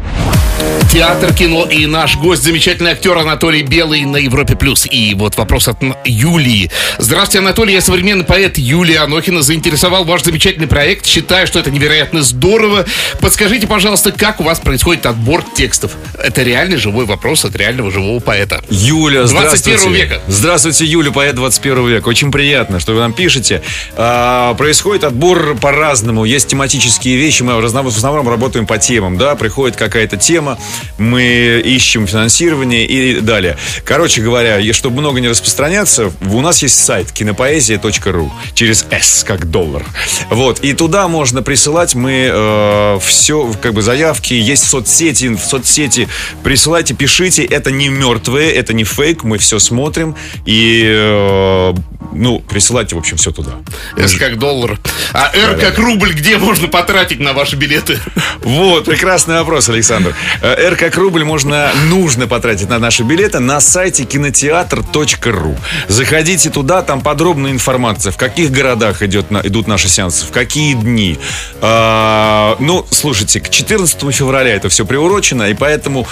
Театр, 0.93 1.33
кино 1.33 1.67
и 1.67 1.87
наш 1.87 2.17
гость, 2.17 2.43
замечательный 2.43 2.91
актер 2.91 3.17
Анатолий 3.17 3.63
Белый 3.63 4.05
на 4.07 4.17
Европе 4.17 4.57
Плюс. 4.57 4.87
И 4.91 5.15
вот 5.15 5.37
вопрос 5.37 5.69
от 5.69 5.79
Юлии. 6.05 6.69
Здравствуйте, 6.99 7.39
Анатолий. 7.39 7.75
Я 7.75 7.81
современный 7.81 8.25
поэт 8.25 8.59
Юлия 8.59 8.99
Анохина. 9.01 9.41
Заинтересовал 9.43 10.05
ваш 10.05 10.25
замечательный 10.25 10.67
проект. 10.67 11.07
Считаю, 11.07 11.47
что 11.47 11.61
это 11.61 11.71
невероятно 11.71 12.23
здорово. 12.23 12.87
Подскажите, 13.21 13.69
пожалуйста, 13.69 14.11
как 14.11 14.41
у 14.41 14.43
вас 14.43 14.59
происходит 14.59 15.07
отбор 15.07 15.45
текстов? 15.55 15.93
Это 16.19 16.43
реальный 16.43 16.77
живой 16.77 17.05
вопрос 17.05 17.45
от 17.45 17.55
реального 17.55 17.93
живого 17.93 18.19
поэта. 18.19 18.61
Юля, 18.69 19.23
21 19.27 19.29
здравствуйте. 19.29 20.03
века. 20.03 20.21
Здравствуйте, 20.27 20.85
Юля, 20.87 21.13
поэт 21.13 21.37
21 21.37 21.87
века. 21.87 22.09
Очень 22.09 22.33
приятно, 22.33 22.81
что 22.81 22.95
вы 22.95 22.99
нам 22.99 23.13
пишете. 23.13 23.63
А, 23.97 24.55
происходит 24.55 25.05
отбор 25.05 25.57
по-разному. 25.61 26.25
Есть 26.25 26.49
тематические 26.49 27.17
вещи. 27.17 27.45
Мы 27.45 27.55
в 27.55 27.65
основном, 27.65 27.93
в 27.93 27.97
основном 27.97 28.29
работаем 28.29 28.67
по 28.67 28.77
темам. 28.79 29.19
Да? 29.19 29.37
Приходит 29.37 29.77
какая-то 29.77 30.17
тема, 30.17 30.50
мы 30.99 31.63
ищем 31.65 32.07
финансирование 32.07 32.87
и 32.87 33.21
далее. 33.21 33.57
Короче 33.85 34.23
говоря, 34.23 34.61
чтобы 34.73 35.01
много 35.01 35.21
не 35.21 35.29
распространяться, 35.29 36.13
у 36.31 36.41
нас 36.41 36.63
есть 36.63 36.83
сайт 36.85 37.13
кинопоэзия.ру 37.13 38.33
через 38.55 38.87
S, 38.91 39.25
как 39.27 39.51
доллар. 39.51 39.85
Вот. 40.31 40.61
И 40.61 40.73
туда 40.73 41.09
можно 41.09 41.43
присылать 41.43 41.95
мы 41.95 42.99
все, 43.03 43.53
как 43.61 43.75
бы 43.75 43.83
заявки, 43.83 44.35
есть 44.35 44.65
соцсети, 44.65 45.29
в 45.29 45.41
соцсети 45.41 46.09
присылайте, 46.43 46.95
пишите. 46.95 47.45
Это 47.45 47.71
не 47.71 47.89
мертвые, 47.89 48.53
это 48.53 48.73
не 48.73 48.85
фейк, 48.85 49.25
мы 49.25 49.39
все 49.39 49.59
смотрим. 49.59 50.17
И, 50.47 50.85
э, 50.87 51.75
ну, 52.13 52.41
присылайте, 52.41 52.97
в 52.97 52.99
общем, 52.99 53.17
все 53.17 53.31
туда. 53.31 53.53
С 53.97 54.15
как 54.17 54.39
доллар. 54.39 54.79
А 55.13 55.31
R 55.35 55.59
как 55.59 55.79
рубль, 55.79 56.13
где 56.13 56.39
можно 56.39 56.69
потратить 56.69 57.21
на 57.21 57.33
ваши 57.33 57.57
билеты? 57.57 57.99
Вот, 58.43 58.87
прекрасный 58.87 59.35
вопрос, 59.35 59.69
Александр. 59.69 60.15
Э, 60.43 60.55
R 60.55 60.77
как 60.77 60.97
рубль 60.97 61.25
можно, 61.25 61.71
нужно 61.89 62.27
потратить 62.27 62.69
на 62.69 62.79
наши 62.79 63.03
билеты 63.03 63.41
на 63.41 63.61
сайте 63.61 64.05
кинотеатр.ру. 64.05 65.57
Заходите 65.89 66.51
туда, 66.51 66.83
там 66.83 67.01
подробная 67.01 67.51
информация, 67.51 68.13
в 68.13 68.17
каких 68.17 68.51
городах 68.51 69.03
идет, 69.03 69.27
идут 69.45 69.67
наши 69.67 69.89
сеансы, 69.89 70.27
в 70.27 70.31
какие 70.31 70.75
дни. 70.75 71.19
А, 71.61 72.57
ну, 72.59 72.87
слушайте, 72.91 73.41
к 73.41 73.51
14 73.51 74.15
февраля 74.15 74.55
это 74.55 74.69
все 74.69 74.85
приурочено, 74.85 75.45
и 75.45 75.55
поэтому 75.55 76.07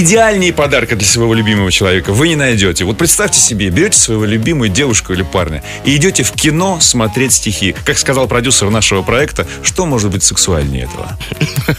идеальнее 0.00 0.52
подарка 0.52 0.96
для 0.96 1.06
своего 1.06 1.34
любимого 1.34 1.70
человека 1.70 2.12
вы 2.12 2.28
не 2.28 2.36
найдете. 2.36 2.84
Вот 2.84 2.98
представьте 2.98 3.38
себе, 3.38 3.68
берете 3.70 3.98
свою 3.98 4.24
любимую 4.24 4.70
девушку 4.70 5.12
или 5.12 5.22
парня 5.22 5.62
и 5.84 5.94
идете 5.96 6.22
в 6.22 6.32
кино 6.32 6.80
смотреть 6.80 7.34
стихи. 7.34 7.74
Как 7.84 7.98
сказал 7.98 8.26
продюсер 8.26 8.70
нашего 8.70 9.02
проекта, 9.02 9.46
что 9.62 9.86
может 9.86 10.10
быть 10.10 10.22
сексуальнее 10.22 10.84
этого? 10.84 11.18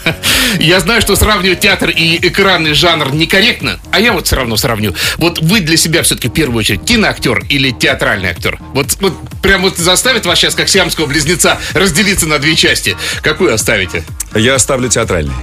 Я 0.58 0.80
знаю, 0.80 1.02
что 1.02 1.16
сравнивать 1.16 1.60
театр 1.60 1.90
и 1.90 2.16
экранный 2.26 2.74
жанр 2.74 3.12
некорректно, 3.12 3.78
а 3.90 4.00
я 4.00 4.12
вот 4.12 4.26
все 4.26 4.36
равно 4.36 4.56
сравню. 4.56 4.94
Вот 5.16 5.40
вы 5.40 5.60
для 5.60 5.76
себя 5.76 6.02
все-таки 6.02 6.28
в 6.28 6.32
первую 6.32 6.60
очередь 6.60 6.84
киноактер 6.84 7.44
или 7.48 7.70
театральный 7.70 8.30
актер? 8.30 8.58
Вот, 8.72 8.96
вот 9.00 9.14
прям 9.42 9.62
вот 9.62 9.76
заставит 9.76 10.26
вас 10.26 10.38
сейчас, 10.38 10.54
как 10.54 10.68
сиамского 10.68 11.06
близнеца, 11.06 11.58
разделиться 11.74 12.26
на 12.26 12.38
две 12.38 12.54
части. 12.54 12.96
Какую 13.22 13.52
оставите? 13.52 14.04
Я 14.34 14.54
оставлю 14.54 14.88
театральный. 14.88 15.34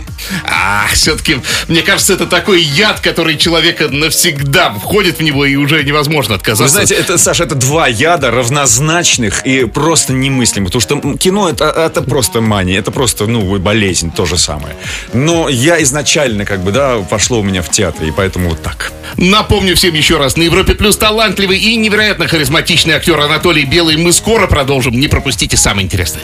А, 0.46 0.88
все-таки, 0.94 1.38
мне 1.68 1.82
кажется, 1.82 2.14
это 2.14 2.26
такой 2.26 2.63
яд, 2.64 3.00
который 3.00 3.38
человека 3.38 3.90
навсегда 3.90 4.72
входит 4.72 5.20
в 5.20 5.22
него 5.22 5.46
и 5.46 5.56
уже 5.56 5.84
невозможно 5.84 6.36
отказаться. 6.36 6.64
Вы 6.64 6.70
знаете, 6.70 6.96
это, 6.96 7.18
Саша, 7.18 7.44
это 7.44 7.56
два 7.56 7.88
яда 7.88 8.32
равнозначных 8.32 9.46
и 9.46 9.66
просто 9.66 10.14
немыслимых. 10.14 10.72
Потому 10.72 10.82
что 10.82 11.18
кино 11.18 11.50
это, 11.50 11.66
это 11.66 12.02
просто 12.02 12.42
мания, 12.42 12.80
это 12.80 12.92
просто, 12.92 13.28
ну, 13.28 13.58
болезнь, 13.60 14.12
то 14.12 14.26
же 14.26 14.38
самое. 14.38 14.76
Но 15.14 15.50
я 15.50 15.82
изначально, 15.84 16.46
как 16.46 16.64
бы, 16.64 16.72
да, 16.72 16.98
пошло 17.00 17.40
у 17.40 17.44
меня 17.44 17.62
в 17.62 17.70
театре, 17.70 18.10
и 18.10 18.12
поэтому 18.12 18.50
вот 18.50 18.62
так. 18.62 18.92
Напомню 19.18 19.76
всем 19.76 19.94
еще 19.94 20.18
раз, 20.18 20.38
на 20.38 20.44
Европе 20.44 20.76
Плюс 20.76 20.98
талантливый 20.98 21.60
и 21.60 21.76
невероятно 21.76 22.28
харизматичный 22.28 22.96
актер 22.96 23.20
Анатолий 23.20 23.66
Белый. 23.66 23.98
Мы 23.98 24.12
скоро 24.14 24.48
продолжим, 24.48 25.00
не 25.00 25.08
пропустите 25.08 25.58
самое 25.58 25.86
интересное. 25.86 26.24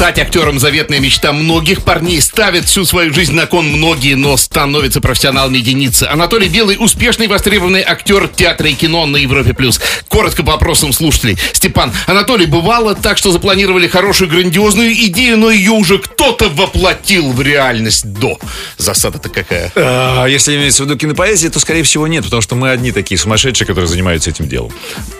Стать 0.00 0.18
актером 0.18 0.58
заветная 0.58 0.98
мечта 0.98 1.30
многих 1.30 1.82
парней. 1.82 2.22
Ставят 2.22 2.64
всю 2.64 2.86
свою 2.86 3.12
жизнь 3.12 3.34
на 3.34 3.44
кон 3.44 3.66
многие, 3.66 4.14
но 4.14 4.38
становятся 4.38 5.02
профессионалами 5.02 5.58
единицы. 5.58 6.04
Анатолий 6.04 6.48
Белый– 6.48 6.78
успешный 6.80 7.26
востребованный 7.26 7.82
актер 7.82 8.26
театра 8.28 8.70
и 8.70 8.72
кино 8.72 9.04
на 9.04 9.18
Европе+. 9.18 9.52
плюс. 9.52 9.78
Коротко 10.08 10.42
по 10.42 10.52
вопросам 10.52 10.94
слушателей. 10.94 11.36
Степан, 11.52 11.92
Анатолий, 12.06 12.46
бывало 12.46 12.94
так, 12.94 13.18
что 13.18 13.30
запланировали 13.30 13.88
хорошую 13.88 14.30
грандиозную 14.30 14.90
идею, 14.90 15.36
но 15.36 15.50
ее 15.50 15.72
уже 15.72 15.98
кто-то 15.98 16.48
воплотил 16.48 17.30
в 17.32 17.42
реальность 17.42 18.10
до. 18.10 18.38
Засада-то 18.78 19.28
какая? 19.28 19.70
А, 19.76 20.24
Если 20.24 20.56
имеется 20.56 20.82
в 20.82 20.86
виду 20.86 20.96
кинопоэзия, 20.96 21.50
то, 21.50 21.60
скорее 21.60 21.82
всего, 21.82 22.06
нет, 22.06 22.24
потому 22.24 22.40
что 22.40 22.54
мы 22.54 22.70
одни 22.70 22.90
такие 22.92 23.18
сумасшедшие, 23.18 23.66
которые 23.66 23.86
занимаются 23.86 24.30
этим 24.30 24.48
делом. 24.48 24.72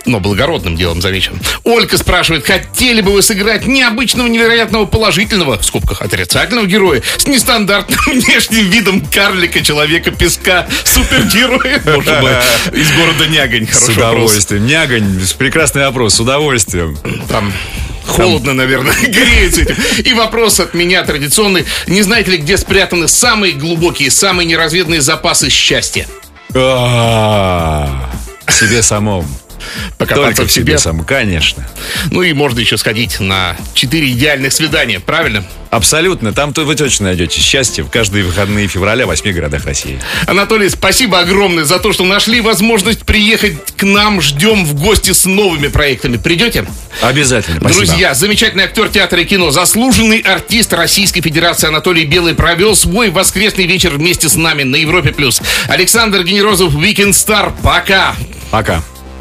Но 0.07 0.21
благородным 0.21 0.75
делом 0.75 1.03
замечен. 1.03 1.39
Ольга 1.65 1.99
спрашивает, 1.99 2.47
хотели 2.47 3.03
бы 3.03 3.13
вы 3.13 3.21
сыграть 3.21 3.67
необычного, 3.67 4.27
невероятного, 4.27 4.70
положительного, 4.87 5.59
в 5.59 5.65
скобках 5.65 6.03
отрицательного 6.03 6.67
героя, 6.67 7.03
с 7.17 7.27
нестандартным 7.27 7.99
внешним 8.21 8.69
видом 8.71 9.01
карлика, 9.07 9.63
человека, 9.63 10.11
песка, 10.11 10.67
супергероя, 10.85 11.81
боже 11.85 12.19
мой, 12.21 12.33
из 12.81 12.91
города 12.97 13.27
Нягань. 13.27 13.69
С 13.71 13.89
вопрос. 13.89 13.97
удовольствием. 13.97 14.67
Нягань, 14.67 15.21
прекрасный 15.39 15.87
вопрос, 15.87 16.15
с 16.15 16.21
удовольствием. 16.21 16.97
Там 17.29 17.53
холодно, 18.07 18.55
наверное, 18.55 18.95
греется 19.03 19.63
этим. 19.63 19.77
И 20.05 20.13
вопрос 20.15 20.61
от 20.61 20.75
меня 20.75 21.03
традиционный. 21.05 21.65
Не 21.87 22.03
знаете 22.03 22.33
ли, 22.33 22.37
где 22.39 22.57
спрятаны 22.57 23.09
самые 23.09 23.53
глубокие, 23.53 24.11
самые 24.11 24.47
неразведанные 24.47 25.01
запасы 25.01 25.51
счастья? 25.51 26.07
А, 26.55 28.11
Себе 28.49 28.83
самом. 28.83 29.27
Покопаться 29.99 30.37
Только 30.39 30.51
в 30.51 30.53
себе. 30.53 30.65
себе 30.65 30.79
самом, 30.79 31.05
конечно. 31.05 31.67
Ну 32.11 32.23
и 32.23 32.33
можно 32.33 32.61
еще 32.61 32.77
сходить 32.77 33.21
на 33.21 33.57
четыре 33.75 34.11
идеальных 34.13 34.53
свидания, 34.53 35.01
правильно? 35.01 35.45
Абсолютно. 35.71 36.33
Там-то 36.33 36.65
вы 36.65 36.75
точно 36.75 37.07
найдете 37.07 37.41
счастье 37.41 37.85
в 37.85 37.91
каждые 37.91 38.25
выходные 38.25 38.67
февраля 38.67 39.05
в 39.05 39.09
восьми 39.09 39.33
городах 39.33 39.65
России. 39.67 40.01
Анатолий, 40.27 40.69
спасибо 40.69 41.21
огромное 41.21 41.65
за 41.65 41.79
то, 41.79 41.93
что 41.93 42.05
нашли 42.05 42.41
возможность 42.41 43.01
приехать 43.05 43.55
к 43.77 43.85
нам. 43.85 44.21
Ждем 44.21 44.65
в 44.65 44.75
гости 44.75 45.13
с 45.13 45.27
новыми 45.27 45.69
проектами. 45.69 46.17
Придете? 46.17 46.67
Обязательно. 47.01 47.61
Спасибо. 47.61 47.87
Друзья, 47.87 48.15
замечательный 48.15 48.65
актер 48.65 48.89
театра 48.89 49.21
и 49.21 49.25
кино, 49.25 49.53
заслуженный 49.53 50.19
артист 50.19 50.73
Российской 50.73 51.21
Федерации 51.21 51.69
Анатолий 51.69 52.05
Белый 52.05 52.35
провел 52.35 52.75
свой 52.75 53.11
воскресный 53.11 53.67
вечер 53.67 53.91
вместе 53.91 54.29
с 54.29 54.35
нами 54.35 54.65
на 54.65 54.77
Европе+. 54.77 55.13
плюс. 55.13 55.41
Александр 55.69 56.25
Генерозов, 56.25 56.75
Weekend 56.75 57.11
Star. 57.11 57.53
Пока! 57.63 58.17
Пока. 58.51 58.83